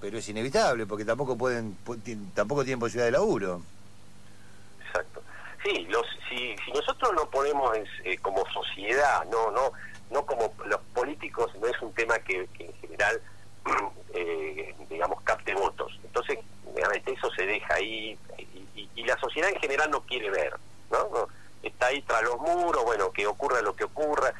pero 0.00 0.16
es 0.16 0.28
inevitable 0.30 0.86
porque 0.86 1.04
tampoco 1.04 1.36
pueden, 1.36 1.76
tampoco 2.34 2.64
tienen 2.64 2.80
posibilidad 2.80 3.06
de 3.06 3.12
laburo. 3.12 3.62
Sí, 5.62 5.86
los, 5.88 6.06
si, 6.28 6.56
nosotros 6.74 7.12
no 7.14 7.30
ponemos 7.30 7.76
eh, 8.04 8.18
como 8.18 8.44
sociedad, 8.52 9.24
no, 9.30 9.50
no, 9.50 9.72
no 10.10 10.26
como 10.26 10.52
los 10.66 10.80
políticos, 10.94 11.52
no 11.60 11.68
es 11.68 11.80
un 11.80 11.92
tema 11.94 12.18
que, 12.18 12.48
en 12.58 12.74
general, 12.80 13.20
eh, 14.14 14.74
digamos, 14.90 15.22
capte 15.22 15.54
votos. 15.54 15.98
Entonces, 16.04 16.38
eso 17.22 17.30
se 17.36 17.46
deja 17.46 17.74
ahí 17.74 18.18
y, 18.38 18.88
y, 18.94 19.04
la 19.04 19.18
sociedad 19.18 19.50
en 19.50 19.60
general 19.60 19.90
no 19.90 20.00
quiere 20.02 20.30
ver, 20.30 20.54
¿no? 20.90 21.08
no 21.10 21.28
está 21.62 21.86
ahí 21.86 22.02
tras 22.02 22.22
los 22.22 22.38
muros, 22.38 22.84
bueno, 22.84 23.12
que 23.12 23.26
ocurra 23.26 23.60
lo 23.62 23.74
que 23.74 23.84
ocurra, 23.84 24.32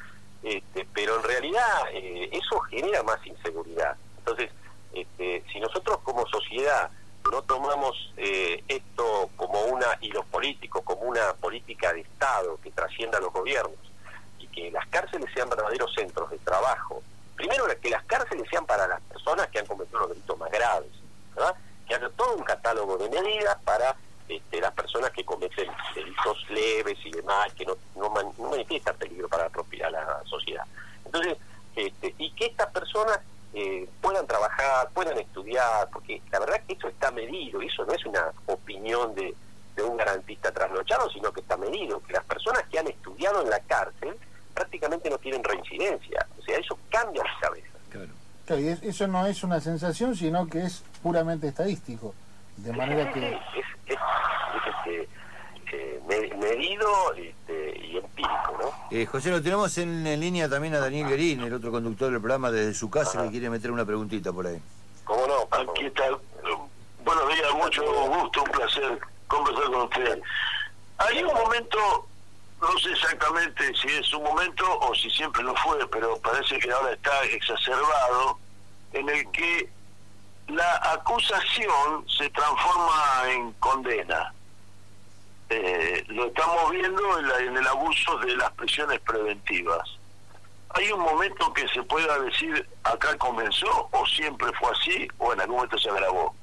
este, 0.42 0.86
pero 0.92 1.16
en 1.16 1.22
realidad 1.22 1.88
eh, 1.92 2.30
eso 2.32 2.58
genera 2.60 3.02
más 3.02 3.24
inseguridad. 3.26 3.96
Entonces, 4.18 4.50
este, 4.92 5.44
si 5.52 5.60
nosotros 5.60 5.98
como 6.02 6.26
sociedad 6.26 6.90
no 7.30 7.42
tomamos 7.42 8.12
eh, 8.16 8.62
esto 8.68 9.30
como 9.36 9.60
una, 9.64 9.86
y 10.00 10.10
los 10.10 10.24
políticos, 10.26 10.82
como 10.84 11.02
una 11.02 11.34
política 11.34 11.92
de 11.92 12.00
Estado 12.00 12.58
que 12.62 12.70
trascienda 12.70 13.18
a 13.18 13.20
los 13.20 13.32
gobiernos, 13.32 13.78
y 14.38 14.46
que 14.48 14.70
las 14.70 14.86
cárceles 14.88 15.28
sean 15.34 15.48
verdaderos 15.48 15.94
centros 15.94 16.30
de 16.30 16.38
trabajo, 16.38 17.02
primero 17.36 17.64
que 17.80 17.90
las 17.90 18.04
cárceles 18.04 18.48
sean 18.50 18.66
para 18.66 18.86
las 18.86 19.00
personas 19.02 19.48
que 19.48 19.58
han 19.58 19.66
cometido 19.66 20.00
los 20.00 20.10
delitos 20.10 20.38
más 20.38 20.50
graves, 20.50 20.90
¿verdad? 21.34 21.54
que 21.86 21.94
haya 21.94 22.08
todo 22.10 22.34
un 22.34 22.44
catálogo 22.44 22.96
de 22.96 23.08
medidas 23.08 23.56
para 23.64 23.96
este, 24.28 24.60
las 24.60 24.72
personas 24.72 25.10
que 25.10 25.24
cometen 25.24 25.68
delitos 25.94 26.50
leves 26.50 26.98
y 27.04 27.10
demás, 27.10 27.52
que 27.54 27.66
no, 27.66 27.76
no, 27.96 28.10
manifiestan 28.50 28.96
peligro 28.96 29.28
para 29.28 29.44
la, 29.44 29.50
propia, 29.50 29.90
la 29.90 30.22
sociedad. 30.24 30.64
Entonces, 31.04 31.36
este, 31.76 32.14
y 32.18 32.30
que 32.32 32.46
estas 32.46 32.70
personas 32.70 33.20
puedan 34.12 34.26
trabajar, 34.26 34.90
puedan 34.92 35.18
estudiar, 35.18 35.88
porque 35.90 36.20
la 36.30 36.40
verdad 36.40 36.60
que 36.66 36.74
eso 36.74 36.88
está 36.88 37.10
medido, 37.10 37.62
y 37.62 37.66
eso 37.66 37.84
no 37.86 37.94
es 37.94 38.04
una 38.04 38.30
opinión 38.46 39.14
de, 39.14 39.34
de 39.74 39.82
un 39.82 39.96
garantista 39.96 40.52
trasnochado, 40.52 41.08
sino 41.10 41.32
que 41.32 41.40
está 41.40 41.56
medido, 41.56 41.98
que 42.02 42.12
las 42.12 42.24
personas 42.24 42.62
que 42.70 42.78
han 42.78 42.88
estudiado 42.88 43.42
en 43.42 43.48
la 43.48 43.58
cárcel 43.60 44.14
prácticamente 44.52 45.08
no 45.08 45.16
tienen 45.16 45.42
reincidencia, 45.42 46.26
o 46.38 46.42
sea, 46.42 46.58
eso 46.58 46.78
cambia 46.90 47.22
la 47.24 47.40
cabeza. 47.40 47.68
Claro. 47.90 48.60
y 48.60 48.68
eso 48.86 49.06
no 49.06 49.26
es 49.26 49.42
una 49.44 49.60
sensación, 49.60 50.14
sino 50.14 50.46
que 50.46 50.62
es 50.64 50.84
puramente 51.02 51.48
estadístico. 51.48 52.14
De 52.58 52.72
manera 52.72 53.10
que... 53.12 53.38
Es, 53.86 53.98
medido 56.38 57.14
este, 57.14 57.22
y 57.22 57.24
empírico, 57.24 57.30
¿no? 57.32 57.41
Eh, 58.94 59.06
José, 59.06 59.30
lo 59.30 59.42
tenemos 59.42 59.78
en, 59.78 60.04
línea 60.20 60.50
también 60.50 60.74
a 60.74 60.78
Daniel 60.78 61.08
Guerín, 61.08 61.40
el 61.40 61.54
otro 61.54 61.70
conductor 61.70 62.10
del 62.10 62.20
programa, 62.20 62.50
desde 62.50 62.74
su 62.74 62.90
casa, 62.90 63.22
que 63.22 63.30
quiere 63.30 63.48
meter 63.48 63.70
una 63.70 63.86
preguntita 63.86 64.34
por 64.34 64.46
ahí. 64.46 64.60
¿Cómo 65.04 65.26
no? 65.26 65.48
Aquí 65.50 65.86
está. 65.86 66.04
Buenos 67.02 67.28
días, 67.28 67.54
mucho 67.54 67.82
gusto, 67.84 68.42
un 68.42 68.50
placer 68.50 68.98
conversar 69.28 69.64
con 69.64 69.82
usted. 69.82 70.20
Hay 70.98 71.22
un 71.22 71.32
momento 71.32 72.06
no 72.60 72.78
sé 72.78 72.90
exactamente 72.90 73.74
si 73.74 73.88
es 73.88 74.12
un 74.12 74.24
momento 74.24 74.64
o 74.80 74.94
si 74.94 75.08
siempre 75.10 75.42
lo 75.42 75.54
fue, 75.56 75.88
pero 75.88 76.18
parece 76.18 76.58
que 76.58 76.70
ahora 76.70 76.92
está 76.92 77.22
exacerbado, 77.24 78.38
en 78.92 79.08
el 79.08 79.30
que 79.32 79.70
la 80.48 80.92
acusación 80.92 82.06
se 82.14 82.28
transforma 82.28 83.24
en 83.30 83.52
condena. 83.54 84.34
Eh, 85.50 86.04
lo 86.08 86.26
estamos 86.26 86.70
viendo 86.70 87.18
en, 87.18 87.28
la- 87.28 87.38
en 87.40 87.56
el 87.56 87.66
abuso 87.66 88.16
de 88.18 88.36
las 88.36 88.50
prisiones 88.52 89.00
preventivas. 89.00 89.82
¿Hay 90.70 90.90
un 90.90 91.00
momento 91.00 91.52
que 91.52 91.68
se 91.68 91.82
pueda 91.82 92.18
decir 92.20 92.66
acá 92.84 93.16
comenzó 93.18 93.88
o 93.92 94.06
siempre 94.06 94.50
fue 94.58 94.70
así 94.70 95.08
o 95.18 95.32
en 95.34 95.40
algún 95.42 95.56
momento 95.56 95.76
se 95.78 95.90
agravó? 95.90 96.34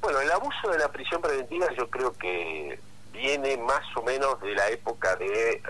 Bueno, 0.00 0.20
el 0.20 0.30
abuso 0.30 0.70
de 0.70 0.78
la 0.78 0.88
prisión 0.90 1.20
preventiva 1.20 1.66
yo 1.76 1.88
creo 1.90 2.12
que 2.14 2.78
viene 3.12 3.56
más 3.58 3.82
o 3.96 4.02
menos 4.02 4.40
de 4.40 4.54
la 4.54 4.68
época 4.70 5.14
de 5.16 5.52
eh, 5.52 5.60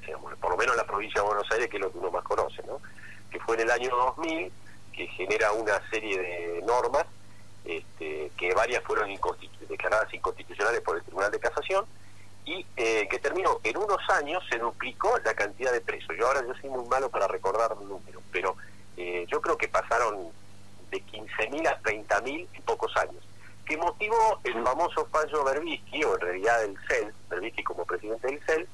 digamos, 0.00 0.34
por 0.38 0.50
lo 0.50 0.56
menos 0.56 0.74
en 0.74 0.78
la 0.78 0.86
provincia 0.86 1.20
de 1.20 1.26
Buenos 1.26 1.50
Aires, 1.52 1.68
que 1.68 1.76
es 1.76 1.82
lo 1.82 1.90
que 1.92 1.98
uno 1.98 2.10
más 2.10 2.22
conoce, 2.24 2.62
¿no? 2.66 2.80
que 3.30 3.40
fue 3.40 3.56
en 3.56 3.62
el 3.62 3.70
año 3.70 3.90
2000, 3.90 4.52
que 4.92 5.06
genera 5.08 5.52
una 5.52 5.80
serie 5.90 6.16
de 6.18 6.62
normas, 6.64 7.04
este, 7.66 8.30
que 8.36 8.54
varias 8.54 8.82
fueron 8.84 9.10
inconstitu- 9.10 9.66
declaradas 9.68 10.12
inconstitucionales 10.14 10.80
por 10.80 10.96
el 10.96 11.02
Tribunal 11.02 11.30
de 11.30 11.40
Casación, 11.40 11.84
y 12.44 12.64
eh, 12.76 13.08
que 13.10 13.18
terminó 13.18 13.58
en 13.64 13.76
unos 13.76 13.98
años, 14.10 14.42
se 14.48 14.58
duplicó 14.58 15.18
la 15.24 15.34
cantidad 15.34 15.72
de 15.72 15.80
presos. 15.80 16.16
Yo 16.16 16.28
ahora 16.28 16.42
yo 16.46 16.54
soy 16.60 16.70
muy 16.70 16.86
malo 16.88 17.10
para 17.10 17.26
recordar 17.26 17.76
números, 17.76 18.22
pero 18.30 18.56
eh, 18.96 19.26
yo 19.28 19.40
creo 19.40 19.58
que 19.58 19.66
pasaron 19.68 20.28
de 20.90 21.02
15.000 21.02 21.66
a 21.68 21.82
30.000 21.82 22.46
en 22.52 22.62
pocos 22.62 22.96
años, 22.96 23.22
que 23.66 23.76
motivó 23.76 24.38
el 24.44 24.62
famoso 24.62 25.06
fallo 25.06 25.42
Berbisky, 25.42 26.04
o 26.04 26.14
en 26.14 26.20
realidad 26.20 26.62
el 26.62 26.78
CEL, 26.86 27.12
Berbisky 27.28 27.64
como 27.64 27.84
presidente 27.84 28.28
del 28.28 28.40
CEL, 28.46 28.68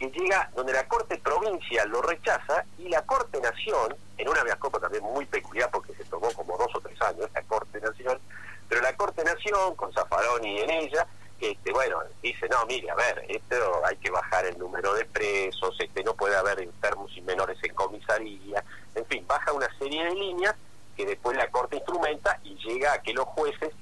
que 0.00 0.10
llega 0.18 0.50
donde 0.54 0.72
la 0.72 0.88
Corte 0.88 1.18
Provincia 1.18 1.84
lo 1.84 2.00
rechaza 2.00 2.64
y 2.78 2.88
la 2.88 3.02
Corte 3.02 3.38
Nación, 3.38 3.94
en 4.16 4.28
una 4.30 4.42
viascopa 4.42 4.80
también 4.80 5.04
muy 5.04 5.26
peculiar 5.26 5.70
porque 5.70 5.92
se 5.92 6.06
tomó 6.06 6.32
como 6.32 6.56
dos 6.56 6.74
o 6.74 6.80
tres 6.80 7.00
años 7.02 7.28
la 7.34 7.42
Corte 7.42 7.78
Nación, 7.80 8.18
pero 8.66 8.80
la 8.80 8.96
Corte 8.96 9.22
Nación, 9.22 9.76
con 9.76 9.92
Zaffaroni 9.92 10.60
en 10.60 10.70
ella, 10.70 11.06
este, 11.38 11.70
bueno, 11.72 11.98
dice, 12.22 12.48
no, 12.48 12.64
mire, 12.64 12.90
a 12.90 12.94
ver, 12.94 13.26
esto 13.28 13.56
hay 13.84 13.96
que 13.98 14.10
bajar 14.10 14.46
el 14.46 14.58
número 14.58 14.94
de 14.94 15.04
presos, 15.04 15.76
este, 15.78 16.02
no 16.02 16.14
puede 16.14 16.34
haber 16.34 16.60
enfermos 16.60 17.14
y 17.14 17.20
menores 17.20 17.58
en 17.62 17.74
comisaría, 17.74 18.64
en 18.94 19.04
fin, 19.04 19.26
baja 19.26 19.52
una 19.52 19.68
serie 19.78 20.02
de 20.02 20.14
líneas 20.14 20.54
que 20.96 21.04
después 21.04 21.36
la 21.36 21.50
Corte 21.50 21.76
instrumenta 21.76 22.40
y 22.42 22.54
llega 22.54 22.94
a 22.94 23.02
que 23.02 23.12
los 23.12 23.26
jueces 23.26 23.74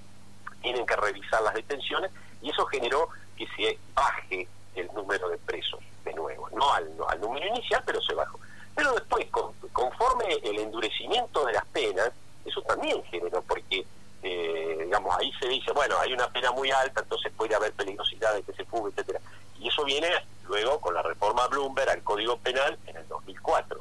tienen 0.62 0.85
que 0.85 0.96
revisar 0.96 1.42
las 1.42 1.54
detenciones 1.54 2.11
y 2.42 2.50
eso 2.50 2.66
generó 2.66 3.09
que 3.37 3.46
se 3.57 3.78
baje 3.94 4.48
el 4.74 4.88
número 4.94 5.28
de 5.28 5.38
presos 5.38 5.81
nuevo, 6.14 6.49
no 6.51 6.73
al, 6.73 6.90
al 7.09 7.21
número 7.21 7.47
inicial, 7.47 7.83
pero 7.87 8.01
se 8.03 8.14
bajó. 8.14 8.38
Pero 8.75 8.92
después, 8.92 9.27
con- 9.31 9.53
conforme 9.73 10.25
el 10.42 10.59
endurecimiento 10.61 11.44
de 11.47 11.53
las 11.55 11.64
penas, 11.66 12.11
eso 12.44 12.62
también 12.62 13.03
generó, 13.05 13.42
porque, 13.42 13.85
eh, 14.23 14.79
digamos, 14.85 15.16
ahí 15.18 15.33
se 15.40 15.49
dice, 15.49 15.73
bueno, 15.73 15.97
hay 16.01 16.12
una 16.12 16.29
pena 16.31 16.51
muy 16.53 16.71
alta, 16.71 17.01
entonces 17.03 17.33
puede 17.37 17.55
haber 17.55 17.73
peligrosidad 17.73 18.35
de 18.35 18.42
que 18.42 18.53
se 18.53 18.64
fugue, 18.64 18.90
etcétera 18.90 19.21
Y 19.61 19.68
eso 19.68 19.85
viene 19.85 20.09
luego 20.47 20.81
con 20.81 20.94
la 20.94 21.03
reforma 21.03 21.47
Bloomberg 21.49 21.90
al 21.90 22.03
Código 22.03 22.37
Penal 22.38 22.79
en 22.87 22.97
el 22.97 23.07
2004. 23.09 23.81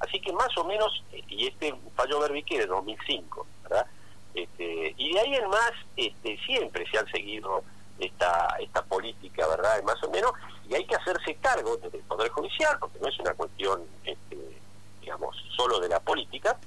Así 0.00 0.20
que 0.20 0.32
más 0.32 0.56
o 0.56 0.64
menos, 0.64 1.02
eh, 1.12 1.22
y 1.28 1.46
este 1.46 1.74
fallo 1.94 2.20
Berbique 2.20 2.58
de 2.58 2.66
2005, 2.66 3.46
¿verdad? 3.64 3.86
Este, 4.34 4.94
y 4.96 5.12
de 5.12 5.20
ahí 5.20 5.34
en 5.34 5.48
más, 5.48 5.72
este, 5.96 6.38
siempre 6.46 6.88
se 6.90 6.98
han 6.98 7.06
seguido 7.10 7.62
esta, 7.98 8.56
esta 8.60 8.82
política, 8.82 9.46
¿verdad? 9.48 9.82
Más 9.82 10.02
o 10.04 10.10
menos, 10.10 10.32
y 10.68 10.74
hay 10.74 10.84
que 10.84 10.94
hacerse 10.94 11.34
cargo 11.36 11.76
desde 11.78 11.98
el 11.98 12.04
Poder 12.04 12.28
Judicial, 12.30 12.76
porque 12.78 12.98
no 13.00 13.08
es 13.08 13.18
una 13.18 13.32
cuestión, 13.34 13.82
este, 14.04 14.36
digamos, 15.00 15.36
solo 15.56 15.80
de 15.80 15.88
la 15.88 15.98
política, 16.00 16.58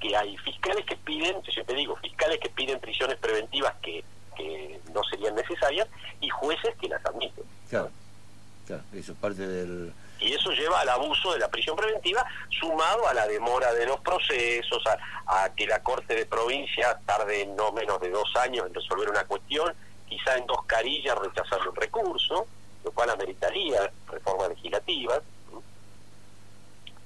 que 0.00 0.16
hay 0.16 0.36
fiscales 0.38 0.84
que 0.84 0.96
piden, 0.96 1.40
yo 1.42 1.52
siempre 1.52 1.76
digo, 1.76 1.96
fiscales 1.96 2.38
que 2.40 2.50
piden 2.50 2.80
prisiones 2.80 3.16
preventivas 3.18 3.74
que, 3.80 4.04
que 4.36 4.80
no 4.92 5.02
serían 5.04 5.34
necesarias 5.36 5.88
y 6.20 6.28
jueces 6.28 6.74
que 6.80 6.88
las 6.88 7.04
admiten. 7.06 7.44
Claro, 7.70 7.90
claro, 8.66 8.82
eso 8.92 9.12
es 9.12 9.18
parte 9.18 9.46
del... 9.46 9.92
Y 10.20 10.32
eso 10.32 10.50
lleva 10.52 10.80
al 10.80 10.88
abuso 10.88 11.32
de 11.32 11.38
la 11.38 11.48
prisión 11.48 11.76
preventiva, 11.76 12.24
sumado 12.48 13.06
a 13.08 13.14
la 13.14 13.26
demora 13.26 13.72
de 13.74 13.86
los 13.86 14.00
procesos, 14.00 14.82
a, 14.86 15.44
a 15.44 15.54
que 15.54 15.66
la 15.66 15.82
Corte 15.82 16.14
de 16.14 16.26
Provincia 16.26 16.98
tarde 17.04 17.46
no 17.46 17.72
menos 17.72 18.00
de 18.00 18.10
dos 18.10 18.34
años 18.36 18.66
en 18.66 18.74
resolver 18.74 19.08
una 19.08 19.24
cuestión, 19.24 19.74
quizá 20.08 20.36
en 20.36 20.46
dos 20.46 20.64
carillas 20.66 21.16
rechazando 21.18 21.70
un 21.70 21.76
recurso, 21.76 22.46
lo 22.84 22.90
cual 22.92 23.10
ameritaría 23.10 23.90
reformas 24.10 24.50
legislativas. 24.50 25.20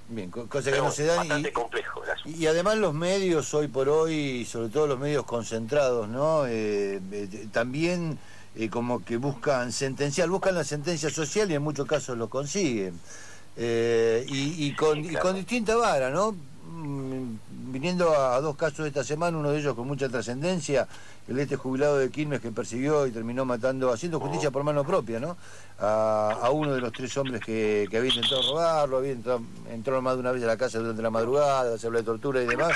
Bien, 0.08 0.30
co- 0.30 0.46
cosa 0.48 0.72
que 0.72 0.78
no 0.78 0.90
se 0.90 1.04
dan 1.04 1.18
bastante 1.18 1.50
y, 1.50 1.52
complejo 1.52 2.02
y 2.24 2.46
además 2.46 2.78
los 2.78 2.94
medios 2.94 3.52
hoy 3.52 3.68
por 3.68 3.88
hoy, 3.90 4.44
sobre 4.46 4.70
todo 4.70 4.86
los 4.86 4.98
medios 4.98 5.24
concentrados, 5.24 6.08
¿no? 6.08 6.46
Eh, 6.46 7.00
eh, 7.12 7.48
también 7.52 8.18
eh, 8.56 8.70
como 8.70 9.04
que 9.04 9.18
buscan 9.18 9.70
sentenciar, 9.70 10.28
buscan 10.30 10.54
la 10.54 10.64
sentencia 10.64 11.10
social 11.10 11.50
y 11.50 11.54
en 11.54 11.62
muchos 11.62 11.86
casos 11.86 12.16
lo 12.16 12.28
consiguen. 12.28 12.98
Eh, 13.56 14.24
y, 14.28 14.66
y 14.66 14.74
con, 14.74 15.04
Sí, 15.04 15.10
y 15.12 15.16
con 15.16 15.34
distinta 15.36 15.76
vara, 15.76 16.10
¿no? 16.10 16.34
Viniendo 17.72 18.14
a, 18.14 18.36
a 18.36 18.40
dos 18.40 18.56
casos 18.56 18.78
de 18.78 18.88
esta 18.88 19.04
semana, 19.04 19.36
uno 19.36 19.50
de 19.50 19.58
ellos 19.58 19.74
con 19.74 19.86
mucha 19.86 20.08
trascendencia, 20.08 20.88
el 21.28 21.36
de 21.36 21.42
este 21.42 21.56
jubilado 21.56 21.98
de 21.98 22.10
Quilmes 22.10 22.40
que 22.40 22.50
persiguió 22.50 23.06
y 23.06 23.10
terminó 23.10 23.44
matando, 23.44 23.92
haciendo 23.92 24.18
justicia 24.20 24.50
por 24.50 24.64
mano 24.64 24.84
propia, 24.84 25.20
¿no? 25.20 25.36
A, 25.78 26.38
a 26.40 26.50
uno 26.50 26.72
de 26.72 26.80
los 26.80 26.94
tres 26.94 27.14
hombres 27.18 27.42
que, 27.42 27.86
que 27.90 27.98
había 27.98 28.08
intentado 28.08 28.40
robarlo, 28.40 28.96
había 28.96 29.12
entrado, 29.12 29.42
entró 29.68 30.00
más 30.00 30.14
de 30.14 30.20
una 30.20 30.32
vez 30.32 30.42
a 30.44 30.46
la 30.46 30.56
casa 30.56 30.78
durante 30.78 31.02
la 31.02 31.10
madrugada, 31.10 31.76
se 31.76 31.86
habló 31.88 31.98
de 31.98 32.04
tortura 32.06 32.40
y 32.40 32.46
demás. 32.46 32.72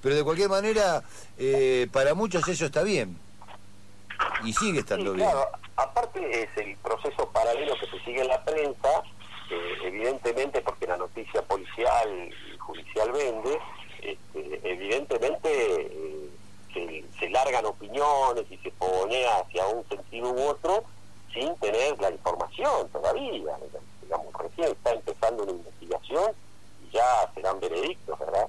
Pero 0.00 0.14
de 0.14 0.22
cualquier 0.22 0.48
manera, 0.48 1.02
eh, 1.38 1.88
para 1.92 2.14
muchos 2.14 2.46
eso 2.46 2.66
está 2.66 2.84
bien. 2.84 3.18
Y 4.44 4.52
sigue 4.52 4.78
estando 4.80 5.10
Sí, 5.10 5.16
bien. 5.16 5.28
claro, 5.28 5.48
aparte 5.74 6.42
es 6.44 6.48
el 6.56 6.76
proceso 6.76 7.28
paralelo 7.32 7.74
que 7.80 7.86
se 7.90 8.04
sigue 8.04 8.20
en 8.20 8.28
la 8.28 8.44
prensa, 8.44 8.88
eh, 9.50 9.72
evidentemente 9.82 10.60
porque 10.60 10.86
la 10.86 10.96
noticia 10.98 11.42
policial 11.42 12.08
y 12.52 12.56
judicial 12.58 13.10
vende, 13.10 13.58
este, 14.02 14.60
evidentemente 14.62 15.48
eh, 15.50 16.30
se, 16.72 17.04
se 17.18 17.30
largan 17.30 17.64
opiniones 17.64 18.44
y 18.50 18.58
se 18.58 18.70
pone 18.72 19.26
hacia 19.26 19.66
un 19.66 19.88
sentido 19.88 20.30
u 20.30 20.42
otro 20.42 20.84
sin 21.32 21.56
tener 21.56 21.98
la 22.00 22.10
información 22.10 22.88
todavía. 22.92 23.56
Digamos, 24.02 24.32
recién 24.38 24.68
está 24.70 24.92
empezando 24.92 25.42
una 25.42 25.52
investigación 25.52 26.30
y 26.86 26.94
ya 26.94 27.04
serán 27.34 27.58
veredictos, 27.58 28.18
¿verdad? 28.18 28.46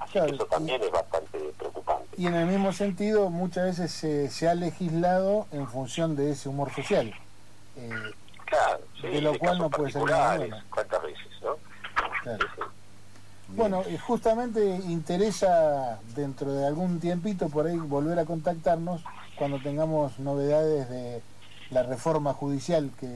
Así 0.00 0.12
Claro, 0.12 0.26
que 0.28 0.34
eso 0.34 0.44
y- 0.44 0.48
también 0.50 0.82
es 0.82 0.90
bastante 0.90 1.38
preocupante. 1.56 2.07
Y 2.18 2.26
en 2.26 2.34
el 2.34 2.46
mismo 2.46 2.72
sentido, 2.72 3.30
muchas 3.30 3.64
veces 3.64 3.92
se, 3.92 4.28
se 4.28 4.48
ha 4.48 4.54
legislado 4.54 5.46
en 5.52 5.68
función 5.68 6.16
de 6.16 6.32
ese 6.32 6.48
humor 6.48 6.70
social. 6.74 7.14
Eh, 7.76 7.90
Claro, 8.48 8.80
sí, 9.00 9.08
de 9.08 9.20
lo 9.20 9.38
cual 9.38 9.58
no 9.58 9.68
puede 9.68 9.92
salir 9.92 10.08
nada 10.10 10.38
bueno. 10.38 10.56
¿Cuántas 10.70 11.02
veces, 11.02 11.26
no? 11.42 11.56
claro. 12.22 12.46
Sí, 12.46 12.46
sí. 12.56 12.62
Bueno, 13.48 13.82
y 13.90 13.96
justamente 13.98 14.64
interesa 14.86 15.98
dentro 16.14 16.52
de 16.52 16.66
algún 16.66 16.98
tiempito 16.98 17.48
por 17.48 17.66
ahí 17.66 17.76
volver 17.76 18.18
a 18.18 18.24
contactarnos 18.24 19.02
cuando 19.36 19.60
tengamos 19.60 20.18
novedades 20.18 20.88
de 20.88 21.22
la 21.70 21.82
reforma 21.82 22.32
judicial 22.32 22.90
que 22.98 23.06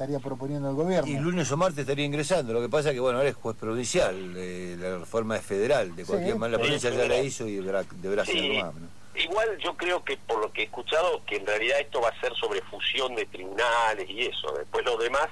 estaría 0.00 0.18
proponiendo 0.18 0.70
el 0.70 0.76
gobierno. 0.76 1.06
Y 1.10 1.18
lunes 1.18 1.50
o 1.52 1.56
martes 1.58 1.80
estaría 1.80 2.06
ingresando. 2.06 2.54
Lo 2.54 2.62
que 2.62 2.70
pasa 2.70 2.88
es 2.88 2.94
que, 2.94 3.00
bueno, 3.00 3.18
ahora 3.18 3.28
es 3.28 3.36
juez 3.36 3.54
provincial. 3.56 4.34
eh, 4.36 4.76
la 4.78 4.96
reforma 4.98 5.36
es 5.36 5.42
federal. 5.44 5.94
De 5.94 6.04
Sí, 6.04 6.10
cualquier 6.10 6.36
manera, 6.36 6.56
la 6.58 6.64
sí, 6.64 6.68
provincia 6.70 6.90
ya 6.90 7.06
la 7.08 7.18
hizo 7.22 7.46
y 7.46 7.56
deberá, 7.56 7.84
deberá 7.96 8.24
Sí. 8.24 8.30
hacerlo 8.38 8.64
más. 8.64 8.74
¿no? 8.76 8.88
Igual 9.14 9.58
yo 9.58 9.76
creo 9.76 10.02
que 10.02 10.16
por 10.16 10.40
lo 10.40 10.50
que 10.52 10.62
he 10.62 10.64
escuchado, 10.64 11.22
que 11.26 11.36
en 11.36 11.46
realidad 11.46 11.78
esto 11.80 12.00
va 12.00 12.08
a 12.08 12.20
ser 12.20 12.32
sobre 12.36 12.62
fusión 12.62 13.14
de 13.14 13.26
tribunales 13.26 14.08
y 14.08 14.22
eso. 14.22 14.54
Después 14.56 14.84
lo 14.86 14.96
demás 14.96 15.28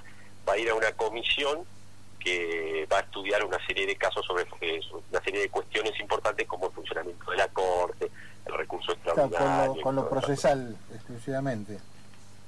va 0.47 0.53
a 0.53 0.59
ir 0.59 0.69
a 0.69 0.75
una 0.75 0.93
comisión 0.93 1.61
que 2.21 2.87
va 2.93 2.99
a 2.99 3.01
estudiar 3.01 3.43
una 3.47 3.65
serie 3.67 3.87
de 3.87 3.97
casos 3.97 4.27
sobre 4.27 4.43
eh, 4.61 4.81
una 5.11 5.23
serie 5.23 5.41
de 5.41 5.49
cuestiones 5.49 5.99
importantes 6.01 6.47
como 6.47 6.67
el 6.67 6.73
funcionamiento 6.73 7.31
de 7.31 7.37
la 7.39 7.49
Corte, 7.49 8.11
el 8.45 8.53
recurso 8.55 8.93
Claro, 9.03 9.25
extraordinario. 9.25 9.67
con, 9.69 9.77
lo, 9.77 9.83
con 9.83 9.97
lo 9.97 10.11
procesal 10.11 10.77
exclusivamente. 10.93 11.79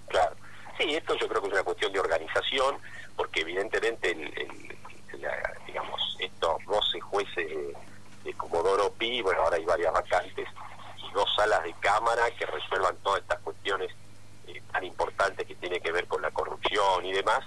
Claro. 0.09 0.37
Sí, 0.81 0.95
esto 0.95 1.15
yo 1.17 1.29
creo 1.29 1.43
que 1.43 1.49
es 1.49 1.53
una 1.55 1.63
cuestión 1.65 1.93
de 1.93 2.01
organización, 2.01 2.77
porque 3.17 3.41
evidentemente, 3.41 4.11
el, 4.13 4.23
el- 4.39 5.21
la- 5.21 5.53
digamos, 5.67 6.17
estos 6.19 6.65
12 6.65 7.01
jueces 7.01 7.37
de, 7.37 7.77
de 8.25 8.33
Comodoro 8.35 8.91
Pi, 8.95 9.21
bueno, 9.23 9.43
ahora 9.43 9.57
hay 9.57 9.65
varias 9.65 9.93
vacantes, 9.93 10.49
y 10.97 11.13
dos 11.13 11.29
salas 11.37 11.63
de 11.65 11.75
cámara 11.81 12.31
que 12.31 12.47
resuelvan 12.47 12.97
todas 13.03 13.21
estas 13.21 13.41
cuestiones 13.41 13.91
eh, 14.47 14.63
tan 14.73 14.85
importantes 14.85 15.47
que 15.47 15.55
tienen 15.57 15.83
que 15.83 15.93
ver 15.93 16.07
con 16.07 16.23
la 16.23 16.31
corrupción 16.31 17.05
y 17.05 17.13
demás, 17.13 17.41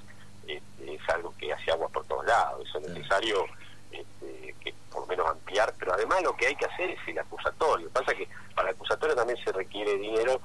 este, 0.47 0.93
es 0.93 1.09
algo 1.09 1.33
que 1.37 1.51
hace 1.51 1.71
agua 1.71 1.89
por 1.89 2.05
todos 2.05 2.25
lados. 2.25 2.67
Eso 2.67 2.77
es 2.79 2.89
necesario 2.89 3.45
este, 3.91 4.53
que 4.63 4.73
por 4.91 5.01
lo 5.01 5.07
menos 5.07 5.27
ampliar, 5.27 5.73
pero 5.79 5.93
además 5.93 6.21
lo 6.21 6.35
que 6.35 6.47
hay 6.47 6.55
que 6.55 6.65
hacer 6.65 6.91
es 6.91 6.99
el 7.07 7.17
acusatorio. 7.17 7.89
Pasa 7.89 8.13
que 8.13 8.27
para 8.53 8.69
el 8.69 8.75
acusatorio 8.75 9.15
también 9.15 9.43
se 9.43 9.51
requiere 9.51 9.97
dinero 9.97 10.39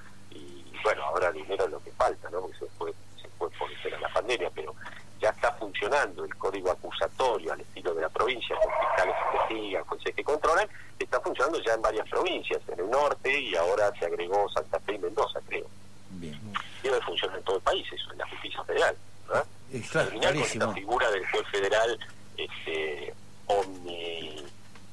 bueno, 0.88 1.04
ahora 1.04 1.30
dinero 1.32 1.64
es 1.66 1.70
lo 1.70 1.82
que 1.82 1.92
falta, 1.92 2.30
¿no? 2.30 2.40
Porque 2.40 2.58
se, 2.58 2.66
fue- 2.78 2.92
se 3.20 3.28
antes 3.44 3.84
era 3.84 4.00
la 4.00 4.08
pandemia, 4.08 4.50
pero 4.54 4.74
ya 5.20 5.28
está 5.28 5.52
funcionando 5.54 6.24
el 6.24 6.34
código 6.36 6.70
acusatorio 6.70 7.52
al 7.52 7.60
estilo 7.60 7.92
de 7.94 8.00
la 8.02 8.08
provincia, 8.08 8.56
con 8.56 8.72
fiscales 8.72 9.14
que 9.14 9.36
investigan, 9.36 9.84
jueces 9.84 10.14
que 10.14 10.24
controlan, 10.24 10.68
está 10.98 11.20
funcionando 11.20 11.60
ya 11.62 11.74
en 11.74 11.82
varias 11.82 12.08
provincias, 12.08 12.60
en 12.68 12.80
el 12.80 12.90
norte 12.90 13.38
y 13.38 13.54
ahora 13.54 13.92
se 13.98 14.06
agregó 14.06 14.48
Santa 14.48 14.80
Fe 14.80 14.94
y 14.94 14.98
Mendoza, 14.98 15.40
creo. 15.46 15.66
Bien. 16.12 16.40
Debe 16.82 17.00
funcionar 17.02 17.36
en 17.38 17.44
todo 17.44 17.56
el 17.56 17.62
país 17.62 17.86
eso, 17.92 18.10
en 18.12 18.18
la 18.18 18.26
justicia 18.30 18.64
federal. 18.64 18.96
¿verdad? 19.28 19.44
Es 19.72 19.90
claro, 19.90 20.08
Terminar 20.08 20.32
con 20.34 20.42
esta 20.42 20.72
figura 20.72 21.10
del 21.10 21.30
juez 21.30 21.46
federal 21.48 21.98
este, 22.38 23.14
omni, 23.46 24.46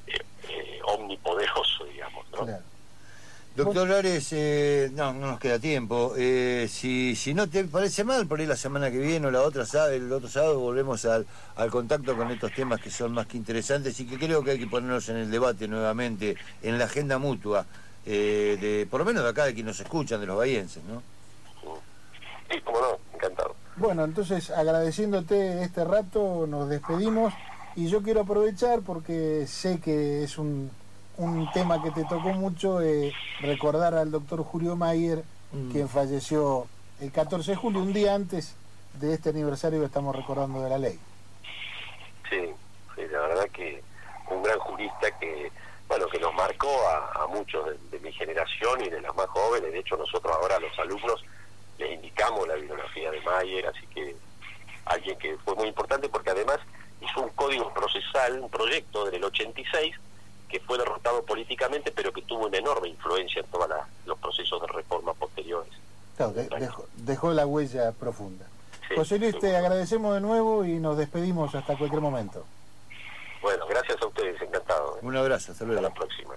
eh, 0.08 0.20
eh, 0.50 0.80
omnipoderoso, 0.84 1.86
digamos. 1.86 2.26
¿no? 2.32 2.46
Claro. 2.46 2.64
Doctor 3.66 3.90
Lares, 3.90 4.28
eh, 4.32 4.92
no, 4.94 5.12
no 5.14 5.32
nos 5.32 5.40
queda 5.40 5.58
tiempo. 5.58 6.14
Eh, 6.16 6.68
si, 6.70 7.16
si 7.16 7.34
no 7.34 7.50
te 7.50 7.64
parece 7.64 8.04
mal, 8.04 8.28
por 8.28 8.40
ahí 8.40 8.46
la 8.46 8.56
semana 8.56 8.92
que 8.92 9.00
viene 9.00 9.26
o 9.26 9.32
la 9.32 9.42
otra 9.42 9.66
el 9.92 10.12
otro 10.12 10.30
sábado 10.30 10.60
volvemos 10.60 11.04
al, 11.06 11.26
al 11.56 11.72
contacto 11.72 12.16
con 12.16 12.30
estos 12.30 12.54
temas 12.54 12.80
que 12.80 12.92
son 12.92 13.12
más 13.14 13.26
que 13.26 13.38
interesantes 13.38 14.00
y 14.00 14.06
que 14.06 14.20
creo 14.20 14.44
que 14.44 14.52
hay 14.52 14.60
que 14.60 14.68
ponerlos 14.68 15.10
en 15.10 15.18
el 15.18 15.32
debate 15.32 15.68
nuevamente, 15.68 16.36
en 16.62 16.78
la 16.78 16.86
agenda 16.86 17.18
mutua, 17.18 17.66
eh, 18.06 18.58
de 18.62 18.88
por 18.90 19.00
lo 19.00 19.06
menos 19.06 19.24
de 19.24 19.30
acá, 19.30 19.46
de 19.46 19.56
quienes 19.56 19.78
nos 19.78 19.80
escuchan, 19.80 20.20
de 20.20 20.28
los 20.28 20.38
bahienses, 20.38 20.84
¿no? 20.84 21.02
Sí, 22.52 22.62
como 22.62 22.80
no, 22.80 23.00
encantado. 23.16 23.56
Bueno, 23.78 24.04
entonces 24.04 24.52
agradeciéndote 24.52 25.64
este 25.64 25.84
rato, 25.84 26.46
nos 26.48 26.70
despedimos 26.70 27.34
y 27.76 27.88
yo 27.88 28.04
quiero 28.04 28.22
aprovechar 28.22 28.82
porque 28.82 29.46
sé 29.48 29.80
que 29.80 30.24
es 30.24 30.38
un, 30.38 30.70
un 31.18 31.50
tema 31.52 31.82
que 31.82 31.92
te 31.92 32.04
tocó 32.06 32.30
mucho, 32.30 32.82
eh, 32.82 33.14
recordar 33.42 33.94
al 33.96 34.12
doctor 34.12 34.44
Julio 34.44 34.76
Mayer, 34.76 35.24
Mm. 35.52 35.72
quien 35.72 35.88
falleció 35.88 36.68
el 37.00 37.12
14 37.12 37.52
de 37.52 37.58
julio, 37.58 37.80
un 37.80 37.94
día 37.94 38.14
antes 38.16 38.56
de 38.96 39.14
este 39.14 39.30
aniversario 39.30 39.80
que 39.80 39.86
estamos 39.86 40.14
recordando 40.16 40.62
de 40.62 40.70
la 40.70 40.78
ley. 40.78 41.00
Sí, 42.30 42.42
sí, 42.96 43.02
la 43.12 43.20
verdad 43.22 43.48
que 43.54 43.82
un 44.32 44.42
gran 44.44 44.60
jurista 44.60 45.12
que, 45.20 45.52
bueno, 45.88 46.08
que 46.08 46.20
nos 46.20 46.34
marcó 46.34 46.68
a, 46.90 47.24
a 47.24 47.28
muchos 47.28 47.66
de, 47.68 47.78
de 47.92 48.00
mi 48.00 48.12
generación 48.12 48.84
y 48.84 48.90
de 48.90 49.00
las 49.02 49.16
más 49.16 49.28
jóvenes. 49.28 49.72
De 49.72 49.80
hecho, 49.80 49.96
nosotros 49.96 50.36
ahora 50.36 50.56
a 50.56 50.60
los 50.60 50.78
alumnos 50.80 51.24
les 51.78 51.94
indicamos 51.94 52.48
la 52.48 52.56
bibliografía 52.56 53.12
de 53.12 53.22
Mayer, 53.22 53.68
así 53.68 53.86
que 53.94 54.16
alguien 54.86 55.18
que 55.20 55.38
fue 55.46 55.56
muy 55.56 55.68
importante 55.68 56.10
porque 56.10 56.32
además 56.32 56.58
hizo 57.02 57.22
un 57.22 57.30
código 57.30 57.72
procesal, 57.74 58.40
un 58.42 58.50
proyecto 58.50 59.06
del 59.06 59.24
86 59.24 59.96
que 60.56 60.62
fue 60.66 60.78
derrotado 60.78 61.22
políticamente, 61.24 61.92
pero 61.92 62.14
que 62.14 62.22
tuvo 62.22 62.46
una 62.48 62.58
enorme 62.58 62.88
influencia 62.88 63.42
en 63.42 63.48
todos 63.48 63.70
los 64.06 64.18
procesos 64.20 64.62
de 64.62 64.68
reforma 64.68 65.14
posteriores. 65.14 65.74
Claro, 66.16 66.32
de- 66.32 66.48
dejó, 66.48 66.86
dejó 66.96 67.34
la 67.34 67.46
huella 67.46 67.92
profunda. 67.92 68.46
Sí, 68.88 68.96
José 68.96 69.20
Luis, 69.20 69.38
te 69.38 69.54
agradecemos 69.58 70.14
de 70.14 70.22
nuevo 70.22 70.64
y 70.64 70.80
nos 70.80 70.98
despedimos 70.98 71.54
hasta 71.56 71.76
cualquier 71.78 72.02
momento. 72.02 72.46
Bueno, 73.42 73.66
gracias 73.68 74.02
a 74.02 74.08
ustedes, 74.08 74.42
encantado. 74.42 74.98
Un 75.02 75.18
abrazo, 75.18 75.52
hasta 75.52 75.66
Hasta 75.66 75.66
luego. 75.66 75.82
la 75.82 75.94
próxima. 75.94 76.36